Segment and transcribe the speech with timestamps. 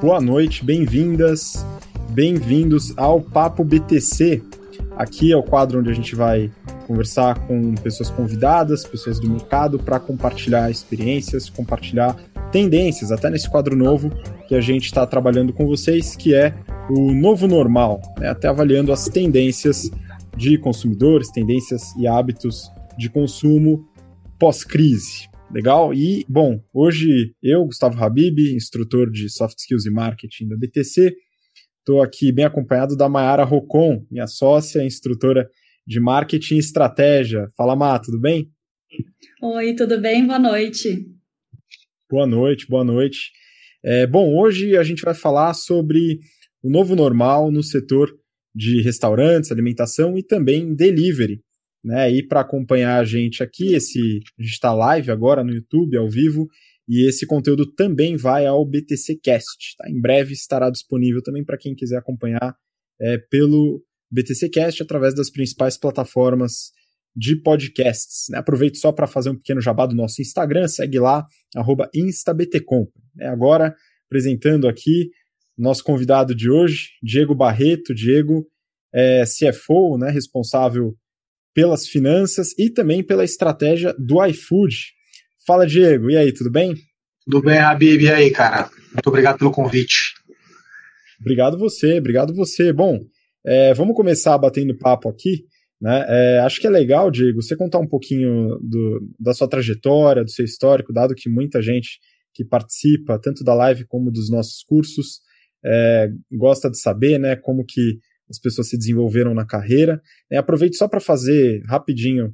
[0.00, 1.64] boa noite, bem-vindas,
[2.10, 4.42] bem-vindos ao Papo BTC.
[4.96, 6.50] Aqui é o quadro onde a gente vai
[6.86, 12.14] conversar com pessoas convidadas, pessoas do mercado, para compartilhar experiências, compartilhar
[12.52, 14.10] tendências, até nesse quadro novo
[14.46, 16.54] que a gente está trabalhando com vocês, que é
[16.90, 18.28] o novo normal, né?
[18.28, 19.90] até avaliando as tendências
[20.36, 23.88] de consumidores, tendências e hábitos de consumo
[24.38, 25.28] pós-crise.
[25.50, 25.94] Legal?
[25.94, 31.14] E, bom, hoje eu, Gustavo Habib, instrutor de Soft Skills e Marketing da BTC,
[31.78, 35.48] estou aqui bem acompanhado da Mayara Rocon, minha sócia, instrutora
[35.86, 37.48] de Marketing e Estratégia.
[37.56, 38.50] Fala, Má, tudo bem?
[39.40, 40.26] Oi, tudo bem?
[40.26, 41.06] Boa noite.
[42.10, 43.30] Boa noite, boa noite.
[43.84, 46.18] É, bom, hoje a gente vai falar sobre
[46.60, 48.12] o novo normal no setor
[48.52, 51.40] de restaurantes, alimentação e também delivery.
[51.86, 52.10] Né?
[52.10, 54.00] E para acompanhar a gente aqui, esse,
[54.36, 56.48] a gente está live agora no YouTube, ao vivo,
[56.88, 59.76] e esse conteúdo também vai ao BTC Cast.
[59.78, 59.88] Tá?
[59.88, 62.56] Em breve estará disponível também para quem quiser acompanhar
[63.00, 66.72] é, pelo BTC Cast através das principais plataformas
[67.14, 68.26] de podcasts.
[68.30, 68.38] Né?
[68.38, 71.24] Aproveito só para fazer um pequeno jabá do nosso Instagram, segue lá,
[71.94, 72.88] instabtcom.
[73.14, 73.28] Né?
[73.28, 73.72] Agora,
[74.06, 75.10] apresentando aqui
[75.56, 77.94] nosso convidado de hoje, Diego Barreto.
[77.94, 78.44] Diego
[78.92, 80.96] é CFO, né, responsável
[81.56, 84.76] pelas finanças e também pela estratégia do iFood.
[85.46, 86.10] Fala, Diego.
[86.10, 86.74] E aí, tudo bem?
[87.24, 88.02] Tudo bem, Habib.
[88.02, 88.68] E aí, cara?
[88.92, 90.12] Muito obrigado pelo convite.
[91.18, 92.74] Obrigado você, obrigado você.
[92.74, 93.00] Bom,
[93.46, 95.46] é, vamos começar batendo papo aqui.
[95.80, 96.04] Né?
[96.06, 100.30] É, acho que é legal, Diego, você contar um pouquinho do, da sua trajetória, do
[100.30, 102.00] seu histórico, dado que muita gente
[102.34, 105.20] que participa, tanto da live como dos nossos cursos,
[105.64, 107.98] é, gosta de saber né, como que
[108.28, 110.00] as pessoas se desenvolveram na carreira.
[110.30, 112.28] É, aproveito só para fazer rapidinho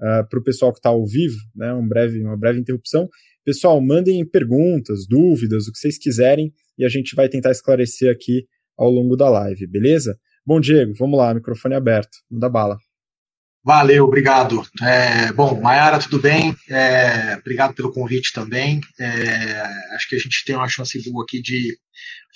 [0.00, 3.08] uh, é, para o pessoal que está ao vivo, né, um breve, uma breve interrupção.
[3.44, 8.46] Pessoal, mandem perguntas, dúvidas, o que vocês quiserem, e a gente vai tentar esclarecer aqui
[8.76, 10.18] ao longo da live, beleza?
[10.44, 12.76] Bom, Diego, vamos lá, microfone aberto, manda bala.
[13.62, 14.62] Valeu, obrigado.
[14.82, 16.56] É, bom, Mayara, tudo bem?
[16.70, 18.80] É, obrigado pelo convite também.
[18.98, 19.04] É,
[19.94, 21.76] acho que a gente tem uma chance boa aqui de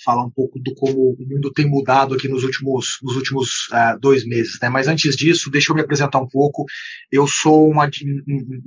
[0.03, 3.99] falar um pouco do como o mundo tem mudado aqui nos últimos, nos últimos uh,
[3.99, 4.57] dois meses.
[4.61, 4.69] Né?
[4.69, 6.65] Mas antes disso, deixa eu me apresentar um pouco.
[7.11, 7.85] Eu sou uma,
[8.27, 8.61] um,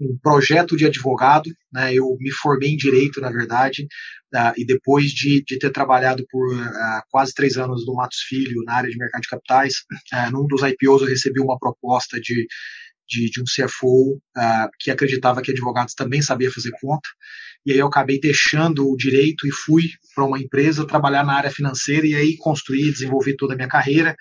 [0.00, 1.94] um projeto de advogado, né?
[1.94, 3.86] eu me formei em Direito, na verdade,
[4.34, 8.62] uh, e depois de, de ter trabalhado por uh, quase três anos no Matos Filho,
[8.64, 9.74] na área de mercado de capitais,
[10.32, 12.46] num dos IPOs eu recebi uma proposta de,
[13.08, 14.20] de, de um CFO
[14.78, 17.08] que acreditava que advogados também sabia fazer conta,
[17.68, 21.50] e aí eu acabei deixando o direito e fui para uma empresa trabalhar na área
[21.50, 24.16] financeira e aí construir, desenvolver toda a minha carreira.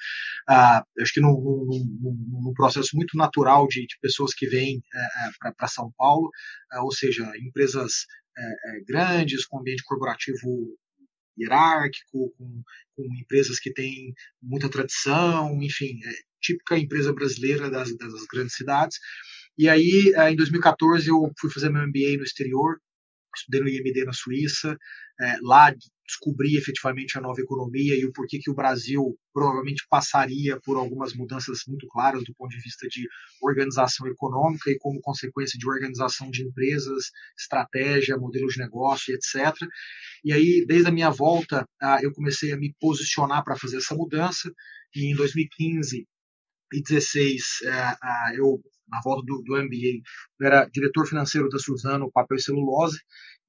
[0.50, 5.54] Uh, acho que num, num, num, processo muito natural de, de pessoas que vêm uh,
[5.56, 6.30] para São Paulo,
[6.74, 8.06] uh, ou seja, empresas
[8.88, 10.78] grandes, com ambiente corporativo
[11.40, 12.62] hierárquico, com,
[12.96, 16.00] com, empresas que têm muita tradição, enfim,
[16.42, 18.98] típica empresa brasileira das, das grandes cidades.
[19.58, 22.78] E aí, em 2014, eu fui fazer meu MBA no exterior,
[23.36, 24.78] estudei no IMD na Suíça,
[25.20, 25.74] é, lá
[26.08, 31.14] descobri efetivamente a nova economia e o porquê que o Brasil provavelmente passaria por algumas
[31.14, 33.06] mudanças muito claras do ponto de vista de
[33.42, 39.54] organização econômica e como consequência de organização de empresas, estratégia, modelo de negócio, etc.
[40.24, 43.96] E aí, desde a minha volta, ah, eu comecei a me posicionar para fazer essa
[43.96, 44.50] mudança
[44.96, 46.06] e em 2015 e
[46.72, 50.02] 2016 é, eu na volta do, do MBA,
[50.40, 53.00] eu era diretor financeiro da Suzano, papel e celulose,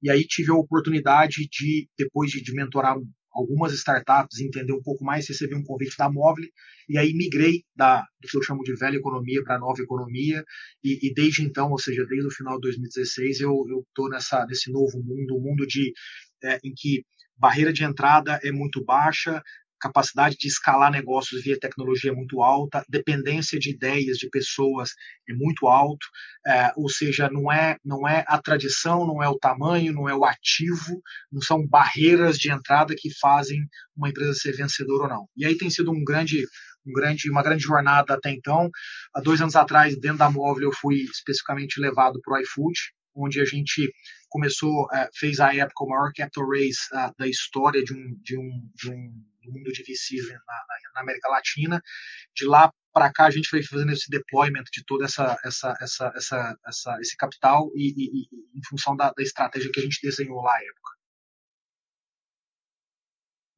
[0.01, 2.97] e aí tive a oportunidade de, depois de, de mentorar
[3.31, 6.45] algumas startups, entender um pouco mais, recebi um convite da Móvel,
[6.89, 10.43] e aí migrei da, do que eu chamo de velha economia para nova economia,
[10.83, 13.53] e, e, desde então, ou seja, desde o final de 2016, eu
[13.87, 14.09] estou
[14.47, 15.93] nesse novo mundo, um mundo de,
[16.43, 17.05] é, em que
[17.37, 19.41] barreira de entrada é muito baixa,
[19.79, 24.91] capacidade de escalar negócios via tecnologia é muito alta, dependência de ideias de pessoas
[25.29, 26.05] é muito alto,
[26.45, 30.15] é, ou seja, não é não é a tradição, não é o tamanho, não é
[30.15, 31.01] o ativo,
[31.31, 33.59] não são barreiras de entrada que fazem
[33.95, 35.29] uma empresa ser vencedora ou não.
[35.35, 36.45] E aí tem sido um grande
[36.85, 38.69] um grande, uma grande jornada até então.
[39.13, 42.79] Há dois anos atrás, dentro da Móvel, eu fui especificamente levado para o iFood,
[43.15, 43.91] onde a gente
[44.29, 48.37] começou, uh, fez a época o maior capital raise uh, da história de um, de
[48.37, 50.37] um, de um do mundo de VCs na,
[50.95, 51.81] na América Latina.
[52.35, 56.13] De lá para cá a gente foi fazendo esse deployment de toda essa, essa, essa,
[56.15, 59.99] essa, essa esse capital e, e, e em função da, da, estratégia que a gente
[60.01, 60.91] desenhou lá à época.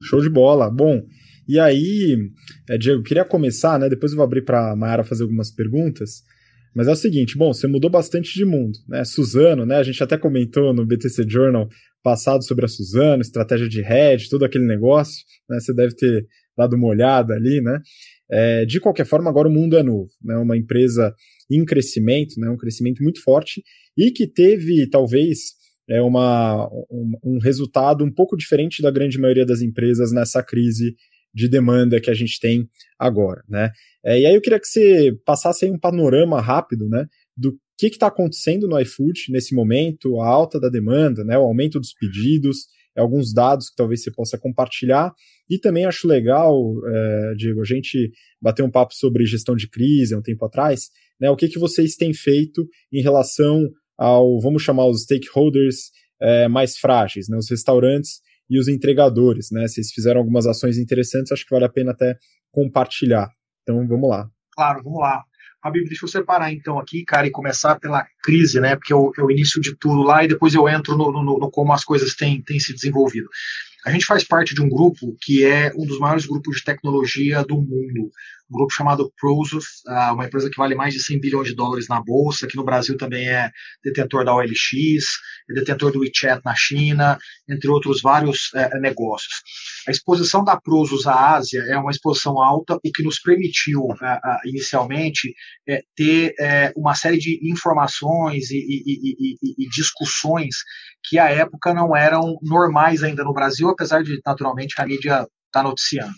[0.04, 0.70] Show de bola.
[0.70, 1.02] Bom,
[1.48, 2.18] e aí,
[2.70, 3.88] é, Diego, queria começar, né?
[3.88, 6.24] Depois eu vou abrir para a Mayara fazer algumas perguntas.
[6.74, 9.04] Mas é o seguinte, bom, você mudou bastante de mundo, né?
[9.04, 9.76] Suzano, né?
[9.78, 11.68] A gente até comentou no BTC Journal
[12.02, 15.60] passado sobre a Suzano, estratégia de hedge, todo aquele negócio, né?
[15.60, 16.26] Você deve ter
[16.58, 17.80] dado uma olhada ali, né?
[18.32, 20.38] É, de qualquer forma, agora o mundo é novo, né?
[20.38, 21.14] Uma empresa
[21.50, 22.50] em crescimento, né?
[22.50, 23.62] Um crescimento muito forte
[23.98, 25.60] e que teve talvez
[25.90, 30.96] é uma, um, um resultado um pouco diferente da grande maioria das empresas nessa crise
[31.34, 32.68] de demanda que a gente tem
[33.00, 33.72] agora, né?
[34.04, 37.06] É, e aí eu queria que você passasse aí um panorama rápido, né,
[37.38, 41.80] do que está acontecendo no iFood nesse momento, a alta da demanda, né, o aumento
[41.80, 45.14] dos pedidos, alguns dados que talvez você possa compartilhar.
[45.50, 48.12] E também acho legal, é, Diego, a gente
[48.42, 50.90] bater um papo sobre gestão de crise há um tempo atrás,
[51.20, 56.48] né, o que, que vocês têm feito em relação ao, vamos chamar os stakeholders é,
[56.48, 58.20] mais frágeis, né, os restaurantes
[58.52, 59.66] e os entregadores, né?
[59.66, 62.18] Vocês fizeram algumas ações interessantes, acho que vale a pena até
[62.52, 63.30] compartilhar.
[63.64, 64.30] Então vamos lá.
[64.54, 65.24] Claro, vamos lá.
[65.64, 68.76] Habib, deixa eu separar então aqui, cara, e começar pela crise, né?
[68.76, 71.50] Porque é o, o início de tudo lá e depois eu entro no, no, no
[71.50, 73.30] como as coisas têm, têm se desenvolvido.
[73.86, 77.44] A gente faz parte de um grupo que é um dos maiores grupos de tecnologia
[77.44, 78.12] do mundo
[78.52, 81.88] um grupo chamado Prosus, ah, uma empresa que vale mais de 100 bilhões de dólares
[81.88, 83.50] na bolsa, que no Brasil também é
[83.84, 84.74] detentor da OLX,
[85.50, 87.18] é detentor do WeChat na China,
[87.50, 89.42] entre outros vários é, negócios.
[89.88, 93.88] A exposição da Prosus à Ásia é uma exposição alta, o que nos permitiu,
[94.46, 95.34] inicialmente,
[95.68, 100.58] é, ter é, uma série de informações e, e, e, e discussões
[101.04, 105.28] que à época não eram normais ainda no Brasil, apesar de, naturalmente, a mídia estar
[105.52, 106.14] tá noticiando.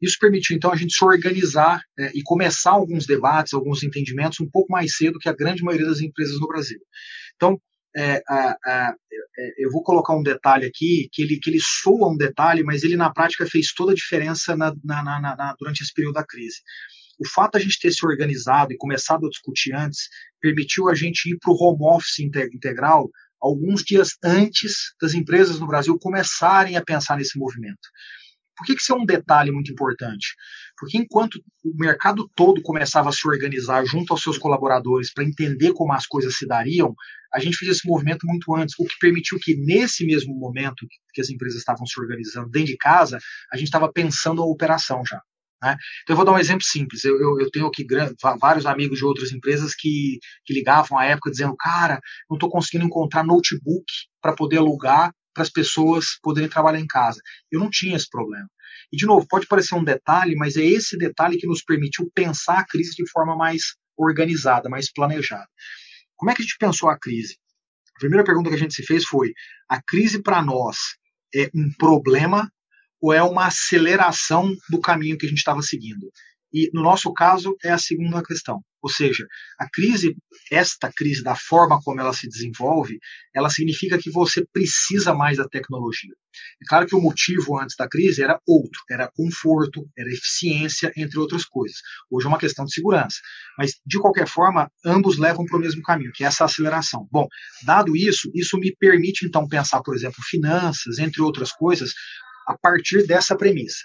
[0.00, 4.48] Isso permitiu, então, a gente se organizar é, e começar alguns debates, alguns entendimentos um
[4.48, 6.78] pouco mais cedo que a grande maioria das empresas no Brasil.
[7.34, 7.60] Então,
[7.96, 8.22] é,
[8.66, 8.92] é,
[9.58, 12.96] eu vou colocar um detalhe aqui, que ele, que ele soa um detalhe, mas ele
[12.96, 16.58] na prática fez toda a diferença na, na, na, durante esse período da crise.
[17.18, 20.08] O fato de a gente ter se organizado e começado a discutir antes
[20.40, 23.10] permitiu a gente ir para o home office integral
[23.40, 27.88] alguns dias antes das empresas no Brasil começarem a pensar nesse movimento.
[28.56, 30.34] Por que, que isso é um detalhe muito importante?
[30.76, 35.72] Porque enquanto o mercado todo começava a se organizar junto aos seus colaboradores para entender
[35.72, 36.92] como as coisas se dariam,
[37.32, 41.20] a gente fez esse movimento muito antes, o que permitiu que nesse mesmo momento que
[41.20, 43.18] as empresas estavam se organizando dentro de casa,
[43.52, 45.20] a gente estava pensando a operação já.
[45.62, 45.76] Né?
[46.02, 47.04] Então eu vou dar um exemplo simples.
[47.04, 47.86] Eu, eu, eu tenho aqui
[48.40, 52.00] vários amigos de outras empresas que, que ligavam à época dizendo, cara,
[52.30, 53.84] não estou conseguindo encontrar notebook
[54.20, 57.20] para poder alugar para as pessoas poderem trabalhar em casa.
[57.50, 58.48] Eu não tinha esse problema.
[58.92, 62.58] E, de novo, pode parecer um detalhe, mas é esse detalhe que nos permitiu pensar
[62.58, 65.46] a crise de forma mais organizada, mais planejada.
[66.16, 67.36] Como é que a gente pensou a crise?
[67.96, 69.32] A primeira pergunta que a gente se fez foi:
[69.68, 70.76] a crise para nós
[71.34, 72.50] é um problema
[73.00, 76.10] ou é uma aceleração do caminho que a gente estava seguindo?
[76.52, 78.62] E no nosso caso é a segunda questão.
[78.80, 79.26] Ou seja,
[79.58, 80.16] a crise,
[80.52, 82.98] esta crise, da forma como ela se desenvolve,
[83.34, 86.14] ela significa que você precisa mais da tecnologia.
[86.62, 91.18] É claro que o motivo antes da crise era outro, era conforto, era eficiência, entre
[91.18, 91.78] outras coisas.
[92.08, 93.16] Hoje é uma questão de segurança.
[93.58, 97.08] Mas, de qualquer forma, ambos levam para o mesmo caminho, que é essa aceleração.
[97.10, 97.26] Bom,
[97.66, 101.92] dado isso, isso me permite, então, pensar, por exemplo, finanças, entre outras coisas,
[102.48, 103.84] a partir dessa premissa.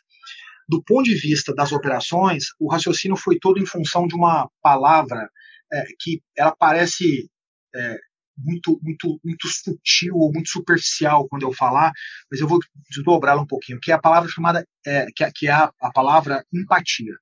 [0.70, 5.30] Do ponto de vista das operações, o raciocínio foi todo em função de uma palavra
[5.72, 7.30] é, que ela parece
[7.76, 7.98] é,
[8.38, 11.92] muito, muito, muito sutil ou muito superficial quando eu falar,
[12.32, 15.48] mas eu vou desdobrá-la um pouquinho, que é a palavra chamada, é, que, é, que
[15.48, 17.14] é a, a palavra empatia.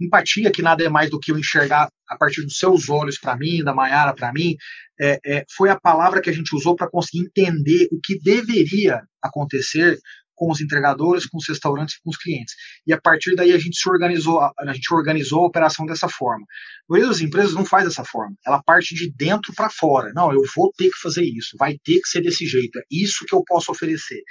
[0.00, 3.36] Empatia, que nada é mais do que eu enxergar a partir dos seus olhos para
[3.36, 4.56] mim, da Maiara para mim,
[5.00, 9.02] é, é, foi a palavra que a gente usou para conseguir entender o que deveria
[9.22, 9.98] acontecer
[10.38, 12.54] com os entregadores, com os restaurantes e com os clientes.
[12.86, 16.46] E a partir daí a gente se organizou, a gente organizou a operação dessa forma.
[16.90, 18.34] A das empresas não faz dessa forma.
[18.46, 20.12] Ela parte de dentro para fora.
[20.14, 22.78] Não, eu vou ter que fazer isso, vai ter que ser desse jeito.
[22.78, 24.22] É isso que eu posso oferecer.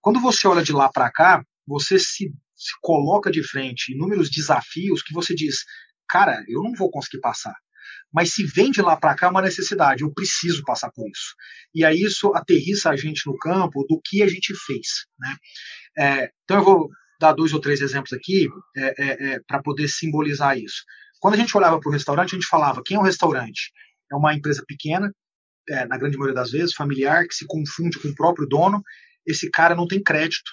[0.00, 5.02] Quando você olha de lá para cá, você se, se coloca de frente inúmeros desafios
[5.02, 5.56] que você diz,
[6.08, 7.54] cara, eu não vou conseguir passar
[8.12, 11.34] mas se vem de lá para cá é uma necessidade, eu preciso passar por isso.
[11.74, 14.86] E aí isso aterrissa a gente no campo do que a gente fez.
[15.18, 15.36] Né?
[15.98, 16.88] É, então eu vou
[17.20, 20.84] dar dois ou três exemplos aqui é, é, é para poder simbolizar isso.
[21.20, 23.72] Quando a gente olhava para o restaurante, a gente falava: quem é um restaurante?
[24.10, 25.12] É uma empresa pequena,
[25.68, 28.82] é, na grande maioria das vezes, familiar, que se confunde com o próprio dono.
[29.26, 30.52] Esse cara não tem crédito.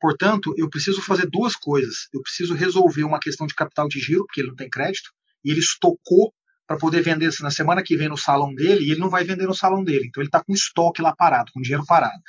[0.00, 2.08] Portanto, eu preciso fazer duas coisas.
[2.14, 5.10] Eu preciso resolver uma questão de capital de giro, porque ele não tem crédito,
[5.44, 6.32] e ele estocou
[6.68, 9.46] para poder vender na semana que vem no salão dele e ele não vai vender
[9.46, 10.06] no salão dele.
[10.06, 12.20] Então ele está com estoque lá parado, com dinheiro parado.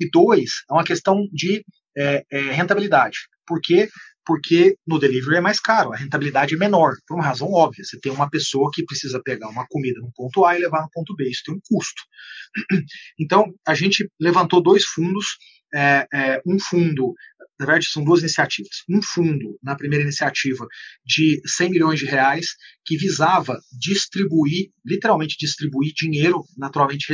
[0.00, 1.64] E dois, é uma questão de
[1.96, 3.20] é, é, rentabilidade.
[3.46, 3.88] Por quê?
[4.26, 7.84] porque no delivery é mais caro, a rentabilidade é menor, por uma razão óbvia.
[7.84, 10.90] Você tem uma pessoa que precisa pegar uma comida no ponto A e levar no
[10.92, 12.02] ponto B, isso tem um custo.
[13.18, 15.38] Então, a gente levantou dois fundos,
[15.76, 17.12] é, é, um fundo,
[17.60, 18.82] na verdade são duas iniciativas.
[18.88, 20.66] Um fundo, na primeira iniciativa,
[21.04, 22.46] de 100 milhões de reais,
[22.84, 27.06] que visava distribuir, literalmente distribuir dinheiro, naturalmente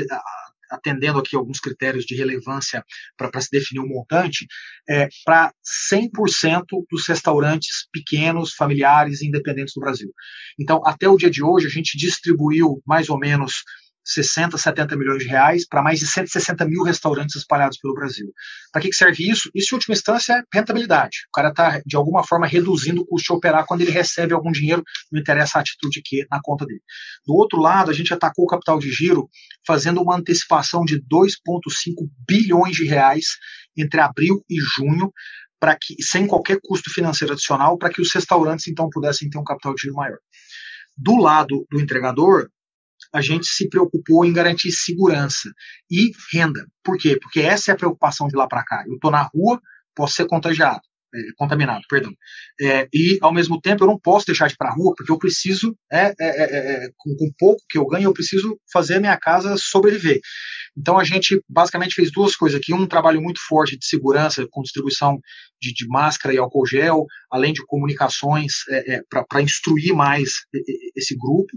[0.71, 2.83] atendendo aqui alguns critérios de relevância
[3.17, 4.47] para se definir um montante,
[4.89, 5.53] é, para
[5.93, 10.11] 100% dos restaurantes pequenos, familiares e independentes do Brasil.
[10.59, 13.63] Então, até o dia de hoje, a gente distribuiu mais ou menos
[14.05, 18.33] 60, 70 milhões de reais para mais de 160 mil restaurantes espalhados pelo Brasil.
[18.73, 19.51] Para que, que serve isso?
[19.55, 21.19] Isso, em última instância, é rentabilidade.
[21.29, 24.51] O cara está, de alguma forma, reduzindo o custo de operar quando ele recebe algum
[24.51, 26.83] dinheiro, não interessa a atitude que na conta dele.
[27.27, 29.29] Do outro lado, a gente atacou o capital de giro
[29.67, 33.25] fazendo uma antecipação de 2,5 bilhões de reais
[33.77, 35.13] entre abril e junho,
[35.61, 39.45] para que, sem qualquer custo financeiro adicional, para que os restaurantes então pudessem ter um
[39.45, 40.19] capital de giro maior.
[40.97, 42.49] Do lado do entregador,
[43.13, 45.51] a gente se preocupou em garantir segurança
[45.91, 46.67] e renda.
[46.83, 47.19] Por quê?
[47.21, 48.85] Porque essa é a preocupação de lá para cá.
[48.87, 49.61] Eu estou na rua,
[49.95, 50.81] posso ser contagiado,
[51.15, 52.13] é, contaminado, perdão.
[52.61, 55.13] É, e, ao mesmo tempo, eu não posso deixar de ir para a rua, porque
[55.13, 58.97] eu preciso, é, é, é, é com, com pouco que eu ganho, eu preciso fazer
[58.97, 60.21] a minha casa sobreviver.
[60.77, 64.63] Então a gente basicamente fez duas coisas aqui, um trabalho muito forte de segurança com
[64.63, 65.19] distribuição
[65.61, 70.31] de, de máscara e álcool gel, além de comunicações é, é, para instruir mais
[70.97, 71.53] esse grupo,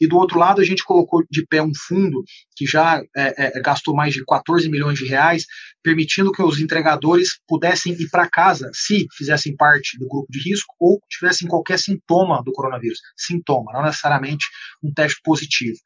[0.00, 2.22] e do outro lado a gente colocou de pé um fundo
[2.56, 5.44] que já é, é gastou mais de 14 milhões de reais,
[5.82, 10.74] permitindo que os entregadores pudessem ir para casa se fizessem parte do grupo de risco
[10.78, 14.46] ou tivessem qualquer sintoma do coronavírus, sintoma, não necessariamente
[14.82, 15.78] um teste positivo.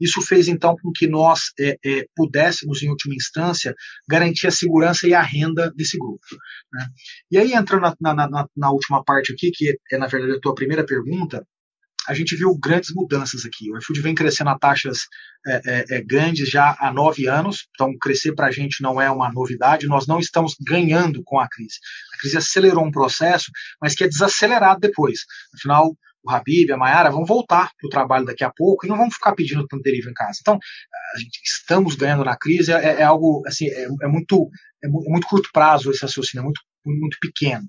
[0.00, 3.74] Isso fez então com que nós é, é, pudéssemos, em última instância,
[4.08, 6.24] garantir a segurança e a renda desse grupo.
[6.72, 6.86] Né?
[7.30, 10.40] E aí, entrando na, na, na, na, última parte aqui, que é, na verdade, a
[10.40, 11.44] tua primeira pergunta,
[12.08, 13.70] a gente viu grandes mudanças aqui.
[13.70, 15.00] O iFood vem crescendo a taxas
[15.46, 19.10] é, é, é grandes já há nove anos, então crescer para a gente não é
[19.10, 21.78] uma novidade, nós não estamos ganhando com a crise.
[22.14, 25.20] A crise acelerou um processo, mas que é desacelerado depois.
[25.54, 28.96] Afinal, o Habib, a Mayara, vão voltar para o trabalho daqui a pouco e não
[28.96, 30.38] vão ficar pedindo tanto em casa.
[30.40, 30.58] Então,
[31.18, 34.50] gente estamos ganhando na crise, é, é algo assim, é, é muito
[34.82, 37.64] é, é muito curto prazo esse raciocínio, é muito, muito pequeno.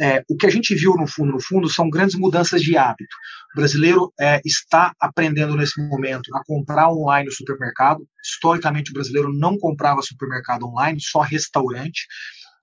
[0.00, 3.14] É, o que a gente viu no fundo, no fundo, são grandes mudanças de hábito.
[3.54, 8.06] O brasileiro é, está aprendendo nesse momento a comprar online no supermercado.
[8.24, 12.06] Historicamente, o brasileiro não comprava supermercado online, só restaurante.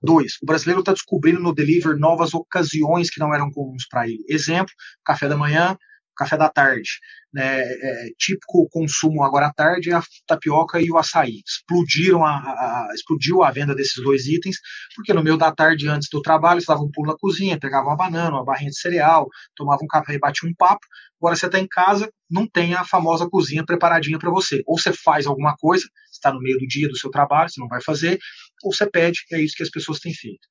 [0.02, 4.24] Dois, o brasileiro está descobrindo no delivery novas ocasiões que não eram comuns para ele.
[4.28, 4.72] Exemplo,
[5.04, 5.76] café da manhã,
[6.18, 6.90] café da tarde.
[7.30, 11.42] Né, é, típico consumo agora à tarde é a tapioca e o açaí.
[11.46, 14.56] Explodiram a, a, explodiu a venda desses dois itens,
[14.96, 17.88] porque no meio da tarde, antes do trabalho, você dava um pulo na cozinha, pegava
[17.88, 20.86] uma banana, uma barrinha de cereal, tomava um café e batia um papo.
[21.20, 24.62] Agora você está em casa, não tem a famosa cozinha preparadinha para você.
[24.66, 27.68] Ou você faz alguma coisa, está no meio do dia do seu trabalho, você não
[27.68, 28.18] vai fazer,
[28.62, 30.46] ou você pede, é isso que as pessoas têm feito.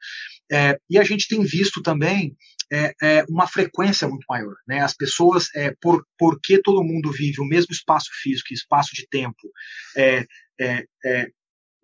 [0.51, 2.35] É, e a gente tem visto também
[2.71, 4.55] é, é, uma frequência muito maior.
[4.67, 4.79] Né?
[4.79, 9.51] As pessoas, é, por, porque todo mundo vive o mesmo espaço físico espaço de tempo,
[9.95, 10.25] é,
[10.59, 11.27] é, é,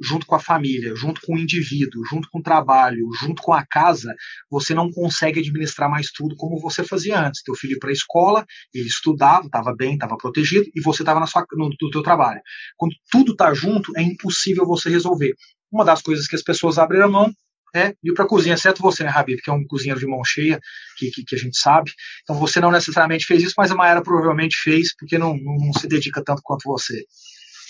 [0.02, 3.66] junto com a família, junto com o indivíduo, junto com o trabalho, junto com a
[3.66, 4.14] casa,
[4.50, 7.42] você não consegue administrar mais tudo como você fazia antes.
[7.44, 11.20] Teu filho ia para a escola, ele estudava, estava bem, estava protegido, e você estava
[11.54, 12.42] no, no teu trabalho.
[12.76, 15.34] Quando tudo está junto, é impossível você resolver.
[15.74, 17.34] Uma das coisas que as pessoas abriram a mão
[17.76, 20.24] é ir para a cozinha, exceto você, né, Habib, que é um cozinheiro de mão
[20.24, 20.60] cheia,
[20.98, 21.92] que, que, que, a gente sabe.
[22.22, 25.74] Então você não necessariamente fez isso, mas a Maera provavelmente fez, porque não, não, não
[25.74, 27.04] se dedica tanto quanto você.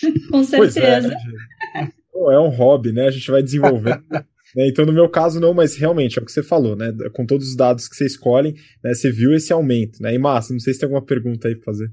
[0.30, 1.16] Com certeza.
[2.16, 3.08] É, é, um hobby, né?
[3.08, 4.04] A gente vai desenvolvendo.
[4.56, 4.68] né?
[4.68, 6.94] Então, no meu caso, não, mas realmente é o que você falou, né?
[7.12, 10.14] Com todos os dados que você escolhe, né, você viu esse aumento, né?
[10.14, 11.92] E Márcia, não sei se tem alguma pergunta aí para fazer.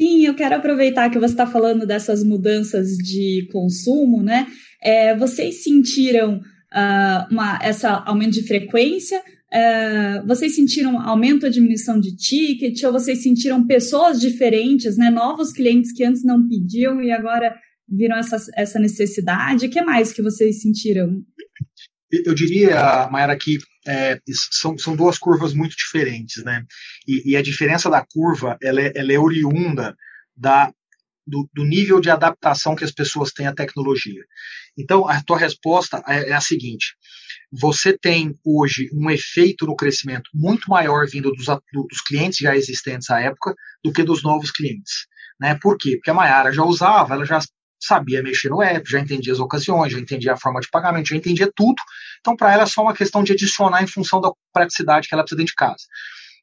[0.00, 4.46] Sim, eu quero aproveitar que você está falando dessas mudanças de consumo, né?
[4.82, 9.20] É, vocês sentiram uh, uma, essa aumento de frequência?
[9.52, 12.82] Uh, vocês sentiram aumento da diminuição de ticket?
[12.84, 15.10] Ou vocês sentiram pessoas diferentes, né?
[15.10, 17.54] Novos clientes que antes não pediam e agora
[17.86, 19.66] viram essa, essa necessidade?
[19.66, 21.22] O que mais que vocês sentiram?
[22.10, 24.20] Eu diria, Mayara, que é,
[24.50, 26.64] são, são duas curvas muito diferentes, né?
[27.06, 29.96] E, e a diferença da curva, ela é, ela é oriunda
[30.36, 30.72] da,
[31.26, 34.22] do, do, nível de adaptação que as pessoas têm à tecnologia.
[34.78, 36.94] Então, a tua resposta é, é a seguinte:
[37.50, 43.10] você tem hoje um efeito no crescimento muito maior vindo dos, dos clientes já existentes
[43.10, 45.06] à época do que dos novos clientes.
[45.40, 45.58] Né?
[45.60, 45.96] Por quê?
[45.96, 47.40] Porque a Mayara já usava, ela já
[47.80, 51.16] sabia mexer no app, já entendia as ocasiões, já entendia a forma de pagamento, já
[51.16, 51.80] entendia tudo.
[52.20, 55.22] Então, para ela é só uma questão de adicionar em função da praticidade que ela
[55.22, 55.84] precisa dentro de casa.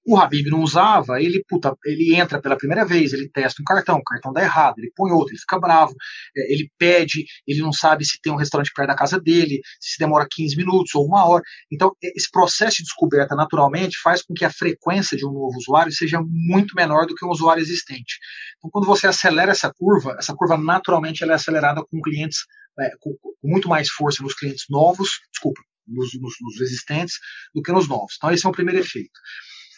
[0.07, 3.97] O Habib não usava, ele, puta, ele entra pela primeira vez, ele testa um cartão,
[3.97, 5.93] o cartão dá errado, ele põe outro, ele fica bravo,
[6.35, 9.99] é, ele pede, ele não sabe se tem um restaurante perto da casa dele, se
[9.99, 11.43] demora 15 minutos ou uma hora.
[11.69, 15.91] Então, esse processo de descoberta naturalmente faz com que a frequência de um novo usuário
[15.91, 18.17] seja muito menor do que um usuário existente.
[18.57, 22.39] Então, quando você acelera essa curva, essa curva naturalmente ela é acelerada com clientes
[22.79, 27.15] é, com, com, muito mais força nos clientes novos, desculpa, nos, nos, nos existentes,
[27.53, 28.15] do que nos novos.
[28.17, 29.19] Então, esse é o primeiro efeito.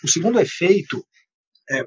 [0.04, 1.06] O segundo efeito,
[1.70, 1.86] é,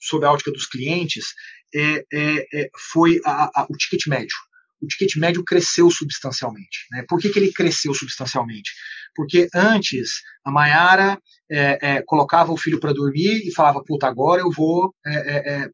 [0.00, 1.26] sob a ótica dos clientes,
[1.74, 4.36] é, é, é foi a, a, o ticket médio.
[4.82, 6.86] O ticket médio cresceu substancialmente.
[6.90, 7.04] Né?
[7.08, 8.70] Por que, que ele cresceu substancialmente?
[9.14, 14.40] Porque antes a Maiara é, é, colocava o filho para dormir e falava: Puta, agora
[14.40, 14.94] eu vou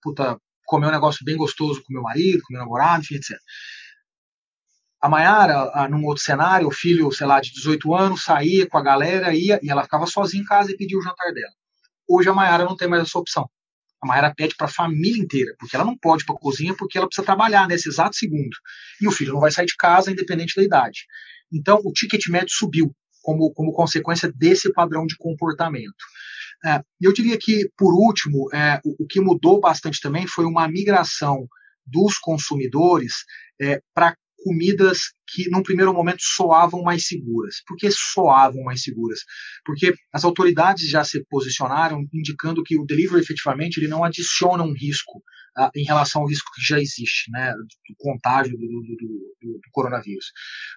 [0.02, 3.36] puta, comer um negócio bem gostoso com meu marido, com meu namorado, enfim, etc.
[5.00, 8.82] A Mayara, num outro cenário, o filho, sei lá, de 18 anos, saía com a
[8.82, 11.52] galera, ia, e ela ficava sozinha em casa e pedia o jantar dela.
[12.08, 13.48] Hoje a Mayara não tem mais essa opção.
[14.02, 16.98] A Mayara pede para a família inteira, porque ela não pode para a cozinha porque
[16.98, 18.56] ela precisa trabalhar nesse exato segundo.
[19.00, 21.06] E o filho não vai sair de casa, independente da idade.
[21.52, 26.04] Então, o ticket médio subiu como, como consequência desse padrão de comportamento.
[26.64, 30.66] É, eu diria que, por último, é, o, o, que mudou bastante também foi uma
[30.68, 31.46] migração
[31.84, 33.24] dos consumidores
[33.60, 37.56] é, para comidas que, num primeiro momento, soavam mais seguras.
[37.66, 39.18] Por que soavam mais seguras?
[39.64, 44.72] Porque as autoridades já se posicionaram indicando que o delivery, efetivamente, ele não adiciona um
[44.72, 45.18] risco
[45.58, 49.70] uh, em relação ao risco que já existe, né, do contágio do, do, do, do,
[49.72, 50.26] coronavírus.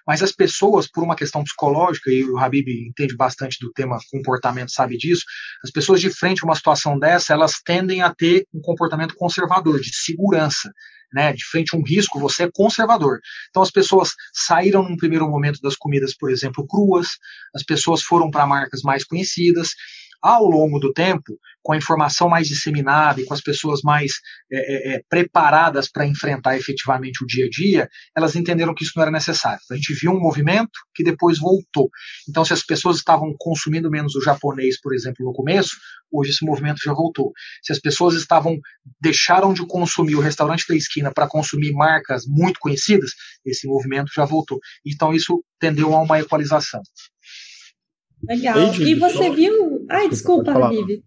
[0.04, 4.72] Mas as pessoas, por uma questão psicológica, e o Habib entende bastante do tema comportamento,
[4.72, 5.22] sabe disso,
[5.62, 9.80] as pessoas de frente a uma situação dessa, elas tendem a ter um comportamento conservador,
[9.80, 10.72] de segurança
[11.12, 13.20] né, de frente a um risco, você é conservador.
[13.48, 17.08] Então as pessoas saíram num primeiro momento das comidas, por exemplo, cruas,
[17.54, 19.70] as pessoas foram para marcas mais conhecidas,
[20.22, 24.12] ao longo do tempo, com a informação mais disseminada e com as pessoas mais
[24.50, 28.92] é, é, é preparadas para enfrentar efetivamente o dia a dia, elas entenderam que isso
[28.96, 29.60] não era necessário.
[29.70, 31.90] A gente viu um movimento que depois voltou.
[32.28, 35.76] Então, se as pessoas estavam consumindo menos o japonês, por exemplo, no começo,
[36.10, 37.32] hoje esse movimento já voltou.
[37.62, 38.58] Se as pessoas estavam
[39.00, 43.10] deixaram de consumir o restaurante da esquina para consumir marcas muito conhecidas,
[43.44, 44.58] esse movimento já voltou.
[44.84, 46.82] Então, isso tendeu a uma equalização.
[48.22, 48.74] Legal.
[48.74, 49.79] e você viu.
[49.90, 51.02] Ai, desculpa, Vivi.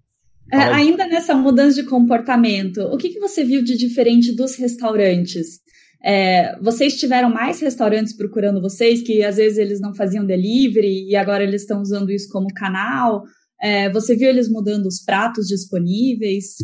[0.52, 5.62] É, ainda nessa mudança de comportamento, o que, que você viu de diferente dos restaurantes?
[6.04, 11.16] É, vocês tiveram mais restaurantes procurando vocês, que às vezes eles não faziam delivery e
[11.16, 13.24] agora eles estão usando isso como canal?
[13.62, 16.58] É, você viu eles mudando os pratos disponíveis?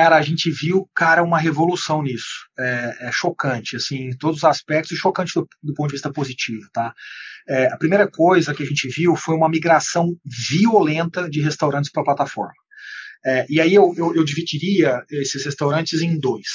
[0.00, 2.46] Cara, a gente viu, cara, uma revolução nisso.
[2.58, 6.10] É, é chocante, assim, em todos os aspectos, e chocante do, do ponto de vista
[6.10, 6.94] positivo, tá?
[7.46, 12.00] É, a primeira coisa que a gente viu foi uma migração violenta de restaurantes para
[12.00, 12.54] a plataforma.
[13.26, 16.48] É, e aí eu, eu, eu, dividiria esses restaurantes em dois.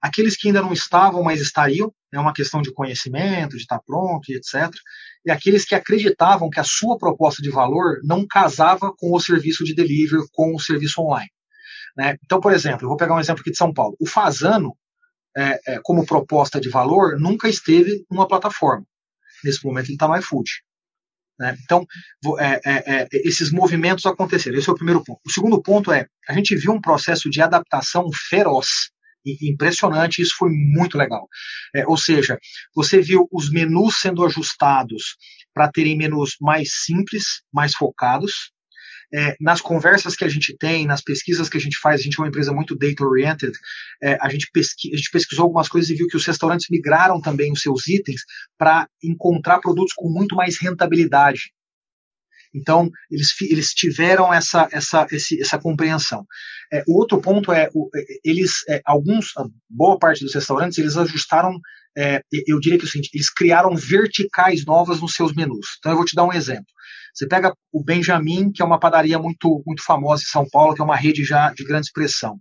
[0.00, 4.30] Aqueles que ainda não estavam, mas estariam, é uma questão de conhecimento, de estar pronto
[4.30, 4.72] e etc.
[5.26, 9.64] E aqueles que acreditavam que a sua proposta de valor não casava com o serviço
[9.64, 11.33] de delivery, com o serviço online.
[11.96, 12.16] Né?
[12.24, 13.96] Então, por exemplo, eu vou pegar um exemplo aqui de São Paulo.
[14.00, 14.76] O Fazano,
[15.36, 18.84] é, é, como proposta de valor, nunca esteve numa plataforma.
[19.44, 20.50] Nesse momento ele está no iFood.
[21.38, 21.56] Né?
[21.64, 21.84] Então,
[22.38, 24.58] é, é, é, esses movimentos aconteceram.
[24.58, 25.20] Esse é o primeiro ponto.
[25.26, 28.90] O segundo ponto é: a gente viu um processo de adaptação feroz
[29.24, 31.26] e impressionante, isso foi muito legal.
[31.74, 32.38] É, ou seja,
[32.74, 35.16] você viu os menus sendo ajustados
[35.52, 38.52] para terem menus mais simples, mais focados,
[39.12, 42.18] é, nas conversas que a gente tem, nas pesquisas que a gente faz, a gente
[42.18, 43.52] é uma empresa muito data-oriented,
[44.02, 47.20] é, a, gente pesqui, a gente pesquisou algumas coisas e viu que os restaurantes migraram
[47.20, 48.22] também os seus itens
[48.58, 51.52] para encontrar produtos com muito mais rentabilidade.
[52.54, 56.24] Então, eles, eles tiveram essa, essa, esse, essa compreensão.
[56.72, 57.70] É, o outro ponto é, é,
[58.24, 59.32] eles, é, alguns,
[59.68, 61.58] boa parte dos restaurantes, eles ajustaram,
[61.98, 65.66] é, eu diria que é o seguinte, eles criaram verticais novas nos seus menus.
[65.78, 66.66] Então, eu vou te dar um exemplo.
[67.14, 70.80] Você pega o Benjamin, que é uma padaria muito, muito famosa em São Paulo, que
[70.80, 72.38] é uma rede já de grande expressão.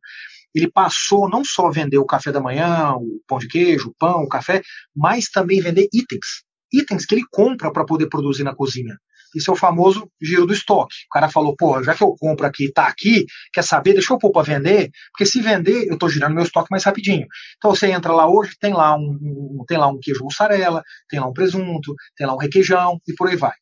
[0.53, 3.95] Ele passou não só a vender o café da manhã, o pão de queijo, o
[3.97, 4.61] pão, o café,
[4.95, 6.43] mas também vender itens.
[6.71, 8.97] Itens que ele compra para poder produzir na cozinha.
[9.35, 10.93] Isso é o famoso giro do estoque.
[11.09, 14.17] O cara falou, pô, já que eu compro aqui, tá aqui, quer saber, deixa eu
[14.17, 17.25] pôr para vender, porque se vender, eu estou girando meu estoque mais rapidinho.
[17.57, 21.19] Então você entra lá hoje, tem lá um, um, tem lá um queijo mussarela, tem
[21.19, 23.53] lá um presunto, tem lá um requeijão e por aí vai.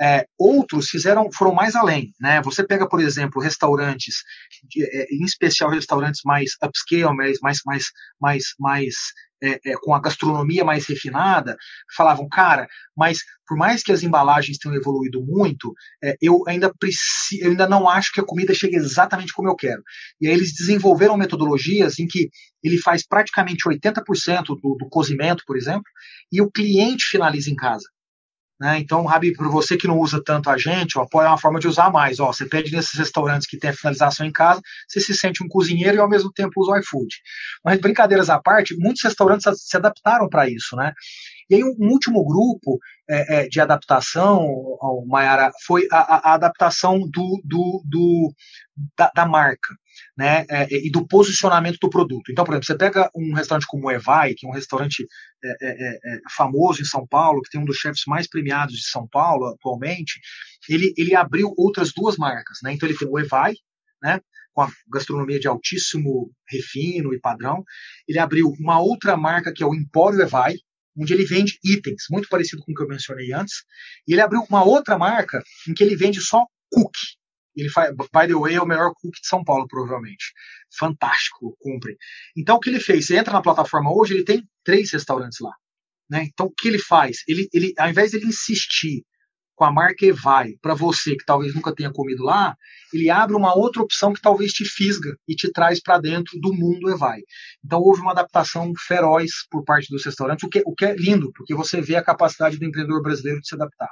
[0.00, 2.12] É, outros fizeram, foram mais além.
[2.20, 2.40] Né?
[2.42, 4.22] Você pega, por exemplo, restaurantes,
[4.76, 7.84] é, em especial restaurantes mais upscale, mais, mais, mais,
[8.20, 8.94] mais, mais
[9.42, 11.56] é, é, com a gastronomia mais refinada,
[11.96, 17.42] falavam, cara, mas por mais que as embalagens tenham evoluído muito, é, eu ainda preciso,
[17.42, 19.82] eu ainda não acho que a comida chegue exatamente como eu quero.
[20.20, 22.30] E aí eles desenvolveram metodologias em que
[22.62, 25.84] ele faz praticamente 80% do, do cozimento, por exemplo,
[26.32, 27.88] e o cliente finaliza em casa.
[28.60, 28.78] Né?
[28.80, 31.60] Então, Rabi, para você que não usa tanto a gente, o apoio é uma forma
[31.60, 32.18] de usar mais.
[32.18, 35.48] Ó, você pede nesses restaurantes que tem a finalização em casa, você se sente um
[35.48, 37.14] cozinheiro e ao mesmo tempo usa o iFood.
[37.64, 40.92] Mas brincadeiras à parte, muitos restaurantes se adaptaram para isso, né?
[41.50, 44.46] E aí um, último grupo é, é, de adaptação,
[45.06, 48.34] Mayara, foi a, a, adaptação do, do, do
[48.96, 49.74] da, da, marca.
[50.18, 52.32] Né, é, e do posicionamento do produto.
[52.32, 55.06] Então, por exemplo, você pega um restaurante como o Evai, que é um restaurante
[55.44, 58.88] é, é, é, famoso em São Paulo, que tem um dos chefes mais premiados de
[58.88, 60.18] São Paulo atualmente,
[60.68, 62.58] ele, ele abriu outras duas marcas.
[62.64, 62.72] Né?
[62.72, 63.54] Então, ele tem o Evai,
[64.02, 64.20] né,
[64.52, 67.62] com a gastronomia de altíssimo refino e padrão.
[68.08, 70.56] Ele abriu uma outra marca que é o Empório Evai,
[70.98, 73.62] onde ele vende itens, muito parecido com o que eu mencionei antes.
[74.06, 77.16] E ele abriu uma outra marca em que ele vende só cookie.
[77.56, 80.32] Ele faz, by the way, é o melhor cookie de São Paulo, provavelmente.
[80.78, 81.96] Fantástico, cumpre.
[82.36, 83.06] Então, o que ele fez?
[83.06, 85.52] Você entra na plataforma hoje, ele tem três restaurantes lá.
[86.08, 86.24] Né?
[86.24, 87.18] Então, o que ele faz?
[87.26, 89.02] Ele, ele, ao invés de ele insistir
[89.58, 92.54] com a marca Evai para você que talvez nunca tenha comido lá,
[92.94, 96.54] ele abre uma outra opção que talvez te fisga e te traz para dentro do
[96.54, 97.18] mundo Evai.
[97.64, 101.32] Então houve uma adaptação feroz por parte dos restaurantes, o que, o que é lindo,
[101.34, 103.90] porque você vê a capacidade do empreendedor brasileiro de se adaptar.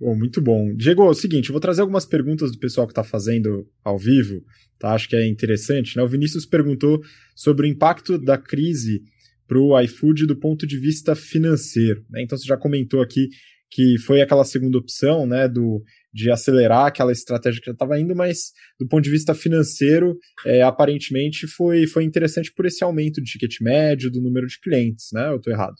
[0.00, 0.74] Muito bom.
[0.74, 3.98] Diego, é o seguinte, eu vou trazer algumas perguntas do pessoal que está fazendo ao
[3.98, 4.42] vivo,
[4.78, 4.92] tá?
[4.92, 5.96] Acho que é interessante.
[5.96, 6.02] Né?
[6.02, 7.00] O Vinícius perguntou
[7.34, 9.02] sobre o impacto da crise
[9.46, 12.04] para o iFood do ponto de vista financeiro.
[12.10, 12.22] Né?
[12.22, 13.28] Então você já comentou aqui
[13.70, 18.14] que foi aquela segunda opção, né, do, de acelerar aquela estratégia que já estava indo,
[18.14, 23.30] mas do ponto de vista financeiro, é, aparentemente foi, foi interessante por esse aumento de
[23.30, 25.28] ticket médio, do número de clientes, né?
[25.30, 25.74] Eu estou errado?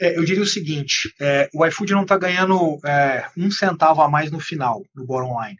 [0.00, 4.08] É, eu diria o seguinte: é, o iFood não está ganhando é, um centavo a
[4.08, 5.58] mais no final, no bottom line.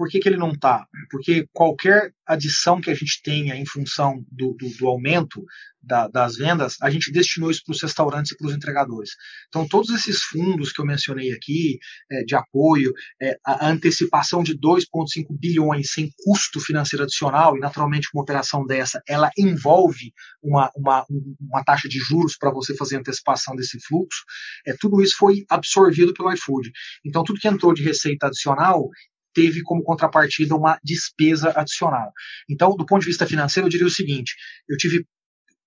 [0.00, 0.86] Por que, que ele não está?
[1.10, 5.44] Porque qualquer adição que a gente tenha em função do, do, do aumento
[5.82, 9.10] da, das vendas, a gente destinou isso para os restaurantes e para os entregadores.
[9.48, 11.78] Então, todos esses fundos que eu mencionei aqui,
[12.10, 18.08] é, de apoio, é, a antecipação de 2,5 bilhões sem custo financeiro adicional, e naturalmente
[18.14, 21.04] uma operação dessa, ela envolve uma, uma,
[21.40, 24.22] uma taxa de juros para você fazer antecipação desse fluxo,
[24.66, 26.70] é, tudo isso foi absorvido pelo iFood.
[27.04, 28.88] Então, tudo que entrou de receita adicional,
[29.34, 32.12] teve como contrapartida uma despesa adicional.
[32.48, 34.34] Então, do ponto de vista financeiro, eu diria o seguinte:
[34.68, 35.04] eu tive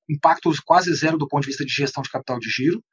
[0.10, 2.84] impactos quase zero do ponto de vista de gestão de capital de giro.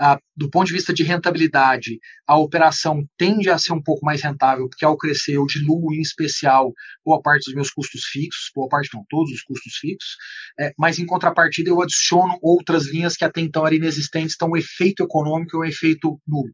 [0.00, 4.22] Ah, do ponto de vista de rentabilidade, a operação tende a ser um pouco mais
[4.22, 6.72] rentável, porque ao crescer eu diluo em especial
[7.04, 10.16] boa parte dos meus custos fixos, boa parte não, todos os custos fixos,
[10.58, 14.56] é, mas em contrapartida eu adiciono outras linhas que até então eram inexistentes, então o
[14.56, 16.52] efeito econômico é um efeito nulo.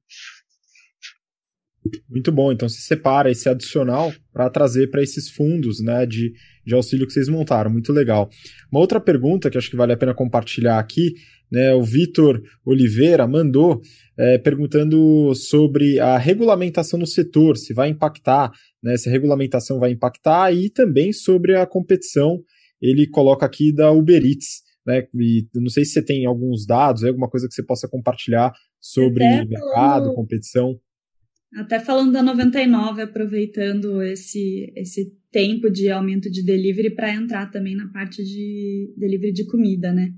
[2.09, 2.53] Muito bom.
[2.53, 6.33] Então se separa esse adicional para trazer para esses fundos né, de,
[6.65, 7.71] de auxílio que vocês montaram.
[7.71, 8.29] Muito legal.
[8.71, 11.15] Uma outra pergunta que acho que vale a pena compartilhar aqui,
[11.51, 13.81] né, o Vitor Oliveira mandou
[14.19, 18.51] é, perguntando sobre a regulamentação no setor, se vai impactar,
[18.83, 22.43] né, se a regulamentação vai impactar, e também sobre a competição.
[22.81, 24.65] Ele coloca aqui da Uber Eats.
[24.87, 28.53] Né, e não sei se você tem alguns dados, alguma coisa que você possa compartilhar
[28.81, 30.79] sobre mercado, competição.
[31.55, 37.75] Até falando da 99, aproveitando esse, esse tempo de aumento de delivery para entrar também
[37.75, 40.13] na parte de delivery de comida, né?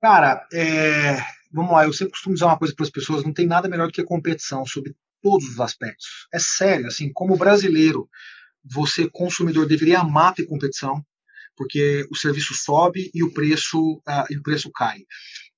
[0.00, 1.16] Cara, é,
[1.52, 3.88] vamos lá, eu sempre costumo dizer uma coisa para as pessoas: não tem nada melhor
[3.88, 6.28] do que competição sobre todos os aspectos.
[6.32, 8.08] É sério, assim, como brasileiro,
[8.64, 11.04] você, consumidor, deveria amar ter competição,
[11.56, 14.98] porque o serviço sobe e o preço, uh, e o preço cai.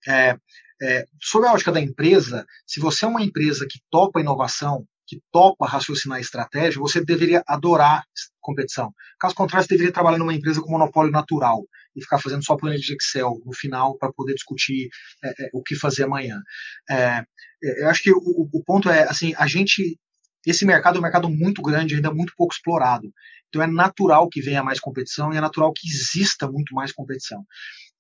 [0.09, 0.39] É,
[0.83, 5.21] é, sob a ótica da empresa, se você é uma empresa que topa inovação, que
[5.33, 8.05] topa raciocinar estratégia, você deveria adorar
[8.41, 8.93] competição.
[9.19, 11.65] Caso contrário, você deveria trabalhar numa empresa com monopólio natural
[11.97, 14.89] e ficar fazendo só planilha de Excel no final para poder discutir
[15.25, 16.41] é, é, o que fazer amanhã.
[16.89, 17.25] É,
[17.61, 19.99] eu acho que o, o, ponto é, assim, a gente,
[20.47, 23.13] esse mercado é um mercado muito grande, ainda muito pouco explorado.
[23.49, 27.45] Então é natural que venha mais competição e é natural que exista muito mais competição.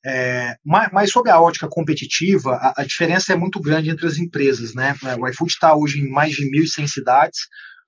[0.04, 4.16] É, mas, mas sob a ótica competitiva, a, a, diferença é muito grande entre as
[4.16, 4.74] empresas.
[4.74, 4.94] Né?
[5.18, 7.40] O iFood está hoje em mais de 1.100 cidades,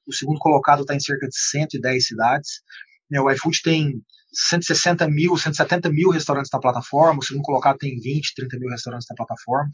[0.07, 2.51] o segundo colocado está em cerca de 110 cidades.
[3.11, 3.20] Né?
[3.20, 8.35] O iFood tem 160 mil, 170 mil restaurantes na plataforma, o segundo colocado tem 20,
[8.35, 9.70] 30 mil restaurantes na plataforma.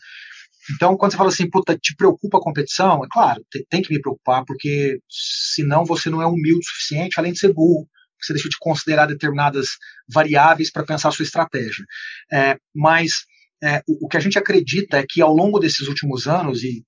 [0.74, 3.02] Então, quando você fala assim, puta, te preocupa a competição?
[3.04, 7.32] É claro, tem que me preocupar, porque senão você não é humilde o suficiente, além
[7.32, 7.88] de ser burro,
[8.20, 9.68] você deixa de considerar determinadas
[10.08, 11.84] variáveis para pensar a sua estratégia.
[12.32, 13.24] É, mas
[13.62, 16.84] é, o, o, que a gente acredita é que ao longo desses últimos anos, e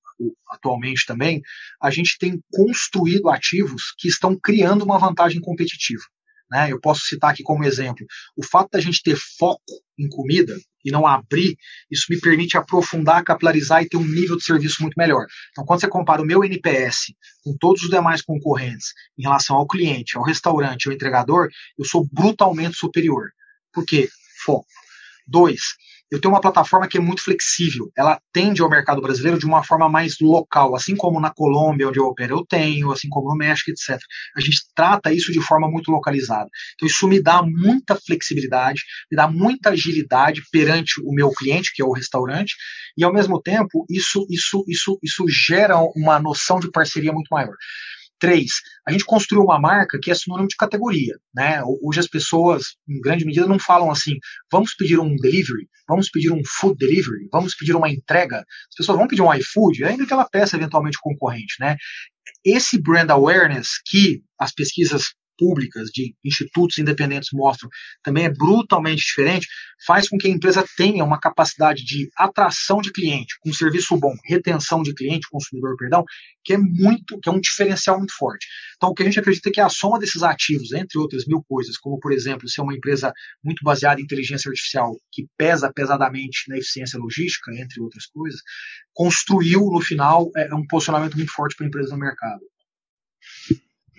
[0.50, 1.40] atualmente também,
[1.80, 6.02] a gente tem construído ativos que estão criando uma vantagem competitiva.
[6.50, 6.72] Né?
[6.72, 8.04] Eu posso citar aqui como exemplo
[8.36, 9.62] o fato da gente ter foco
[9.98, 11.56] em comida e não abrir,
[11.90, 15.26] isso me permite aprofundar, capilarizar e ter um nível de serviço muito melhor.
[15.50, 17.12] Então, quando você compara o meu NPS
[17.44, 22.08] com todos os demais concorrentes em relação ao cliente, ao restaurante, ao entregador, eu sou
[22.10, 23.30] brutalmente superior.
[23.72, 24.08] Por quê?
[24.44, 24.66] Foco.
[25.26, 25.60] Dois,
[26.10, 27.90] eu tenho uma plataforma que é muito flexível.
[27.96, 32.00] Ela atende ao mercado brasileiro de uma forma mais local, assim como na Colômbia, onde
[32.00, 34.00] eu opero, eu tenho, assim como no México, etc.
[34.36, 36.48] A gente trata isso de forma muito localizada.
[36.74, 41.82] Então, isso me dá muita flexibilidade, me dá muita agilidade perante o meu cliente, que
[41.82, 42.54] é o restaurante,
[42.96, 47.54] e ao mesmo tempo, isso, isso, isso, isso gera uma noção de parceria muito maior.
[48.20, 48.50] Três,
[48.86, 51.18] a gente construiu uma marca que é sinônimo de categoria.
[51.34, 51.62] Né?
[51.82, 54.18] Hoje as pessoas, em grande medida, não falam assim,
[54.52, 58.36] vamos pedir um delivery, vamos pedir um food delivery, vamos pedir uma entrega.
[58.38, 61.54] As pessoas vão pedir um iFood, ainda que ela peça eventualmente concorrente.
[61.58, 61.76] Né?
[62.44, 67.70] Esse brand awareness que as pesquisas públicas, de institutos independentes mostram,
[68.02, 69.48] também é brutalmente diferente,
[69.86, 74.12] faz com que a empresa tenha uma capacidade de atração de cliente, com serviço bom,
[74.26, 76.04] retenção de cliente, consumidor, perdão,
[76.44, 78.46] que é muito, que é um diferencial muito forte.
[78.76, 81.42] Então, o que a gente acredita é que a soma desses ativos, entre outras mil
[81.48, 83.10] coisas, como por exemplo, ser uma empresa
[83.42, 88.40] muito baseada em inteligência artificial, que pesa pesadamente na eficiência logística, entre outras coisas,
[88.92, 92.40] construiu no final é, um posicionamento muito forte para a empresa no mercado.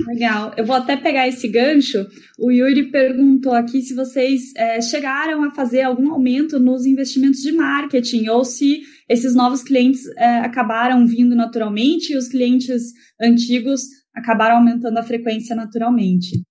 [0.08, 0.54] Legal.
[0.58, 2.06] Eu vou até pegar esse gancho.
[2.40, 7.52] O Yuri perguntou aqui se vocês é, chegaram a fazer algum aumento nos investimentos de
[7.52, 13.82] marketing ou se esses novos clientes é, acabaram vindo naturalmente e os clientes antigos
[14.14, 16.42] acabaram aumentando a frequência naturalmente.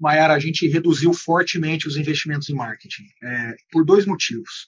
[0.00, 4.66] Mayara, a gente reduziu fortemente os investimentos em marketing é, por dois motivos.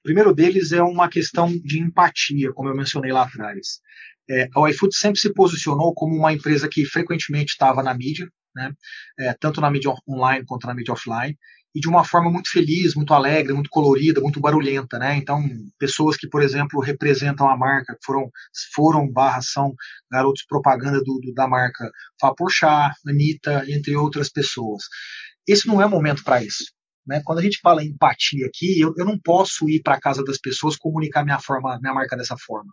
[0.00, 3.80] O primeiro deles é uma questão de empatia, como eu mencionei lá atrás.
[4.32, 8.72] É, a iFood sempre se posicionou como uma empresa que frequentemente estava na mídia, né,
[9.18, 11.36] é, tanto na mídia online quanto na mídia offline,
[11.74, 15.16] e de uma forma muito feliz, muito alegre, muito colorida, muito barulhenta, né?
[15.16, 15.42] Então,
[15.78, 18.30] pessoas que, por exemplo, representam a marca, foram,
[18.74, 19.74] foram barra são
[20.10, 21.90] garotos propaganda do, do da marca
[22.20, 24.82] Vaporchá, Anitta, entre outras pessoas.
[25.48, 26.64] Esse não é momento para isso.
[27.06, 27.20] Né?
[27.24, 30.22] Quando a gente fala em empatia aqui, eu, eu não posso ir para a casa
[30.24, 32.70] das pessoas comunicar minha forma, minha marca dessa forma.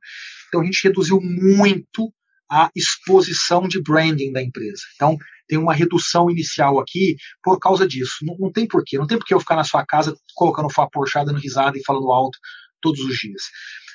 [0.47, 2.11] Então a gente reduziu muito
[2.51, 4.81] a exposição de branding da empresa.
[4.95, 8.17] Então tem uma redução inicial aqui por causa disso.
[8.23, 8.97] Não, não tem porquê.
[8.97, 12.37] Não tem porquê eu ficar na sua casa colocando Porchat, dando risada e falando alto
[12.81, 13.43] todos os dias.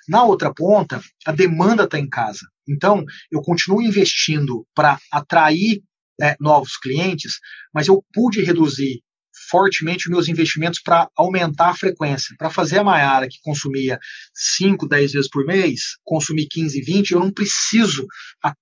[0.09, 2.47] Na outra ponta, a demanda está em casa.
[2.68, 5.83] Então, eu continuo investindo para atrair
[6.20, 7.38] é, novos clientes,
[7.73, 9.01] mas eu pude reduzir
[9.48, 12.35] fortemente meus investimentos para aumentar a frequência.
[12.38, 13.98] Para fazer a Maiara, que consumia
[14.35, 18.07] 5, 10 vezes por mês, consumir 15, 20, eu não preciso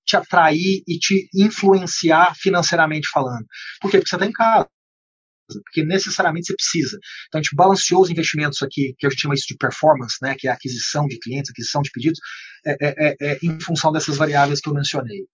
[0.05, 3.45] te atrair e te influenciar financeiramente falando.
[3.81, 3.99] Por quê?
[3.99, 4.69] Porque você está em casa
[5.65, 6.99] porque necessariamente você precisa.
[7.29, 10.35] Então a gente balanceou os investimentos aqui, que a gente chama isso de performance, né,
[10.39, 12.19] que é a aquisição de clientes, aquisição de pedidos,
[12.65, 15.27] é, é, é, é em função dessas variáveis que eu mencionei.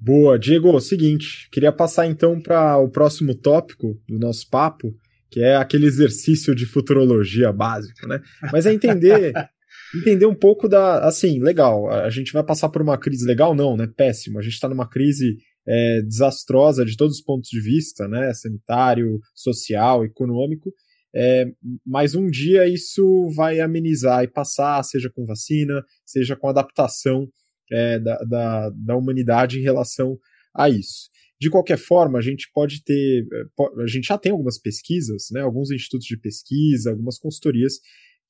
[0.00, 4.94] Boa, Diego, seguinte, queria passar então para o próximo tópico do nosso papo,
[5.28, 8.20] que é aquele exercício de futurologia básico, né?
[8.52, 9.32] Mas é entender
[9.96, 13.76] entender um pouco da, assim, legal, a gente vai passar por uma crise legal não,
[13.76, 13.88] né?
[13.88, 18.32] Péssimo, a gente está numa crise é, desastrosa de todos os pontos de vista, né?
[18.34, 20.72] Sanitário, social, econômico.
[21.12, 21.46] É,
[21.84, 27.26] mas um dia isso vai amenizar e passar, seja com vacina, seja com adaptação
[27.70, 30.18] é, da, da, da humanidade em relação
[30.54, 31.10] a isso.
[31.40, 35.40] De qualquer forma, a gente pode ter, é, a gente já tem algumas pesquisas, né,
[35.40, 37.74] alguns institutos de pesquisa, algumas consultorias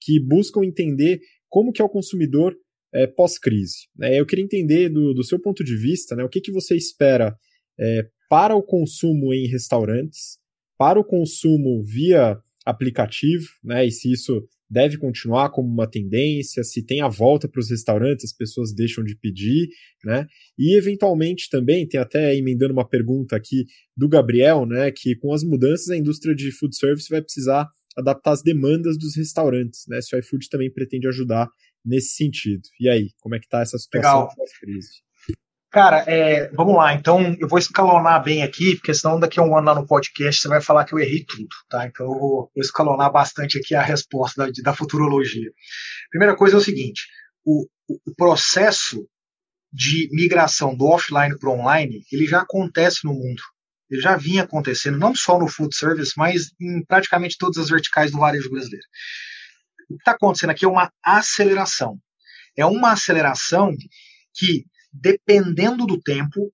[0.00, 2.54] que buscam entender como que é o consumidor
[2.92, 3.88] é, pós-crise.
[4.02, 6.76] É, eu queria entender do, do, seu ponto de vista, né, o que, que você
[6.76, 7.34] espera
[7.78, 10.38] é, para o consumo em restaurantes,
[10.76, 16.84] para o consumo via aplicativo, né, e se isso deve continuar como uma tendência, se
[16.84, 19.68] tem a volta para os restaurantes, as pessoas deixam de pedir,
[20.04, 20.26] né?
[20.58, 23.64] E eventualmente também, tem até emendando uma pergunta aqui
[23.96, 28.32] do Gabriel, né, que com as mudanças a indústria de food service vai precisar adaptar
[28.32, 30.00] as demandas dos restaurantes, né?
[30.00, 31.48] Se o iFood também pretende ajudar
[31.84, 32.62] nesse sentido.
[32.80, 35.07] E aí, como é que está essa situação pós-crise?
[35.70, 36.94] Cara, é, vamos lá.
[36.94, 40.40] Então, eu vou escalonar bem aqui, porque senão daqui a um ano lá no podcast
[40.40, 41.86] você vai falar que eu errei tudo, tá?
[41.86, 45.50] Então, eu vou, escalonar bastante aqui a resposta da, da futurologia.
[46.10, 47.02] Primeira coisa é o seguinte:
[47.44, 49.06] o, o processo
[49.72, 53.42] de migração do offline para online, ele já acontece no mundo.
[53.90, 58.10] Ele já vinha acontecendo, não só no food service, mas em praticamente todas as verticais
[58.10, 58.86] do varejo brasileiro.
[59.90, 61.98] O que está acontecendo aqui é uma aceleração.
[62.56, 63.74] É uma aceleração
[64.34, 64.64] que,
[65.00, 66.52] dependendo do tempo,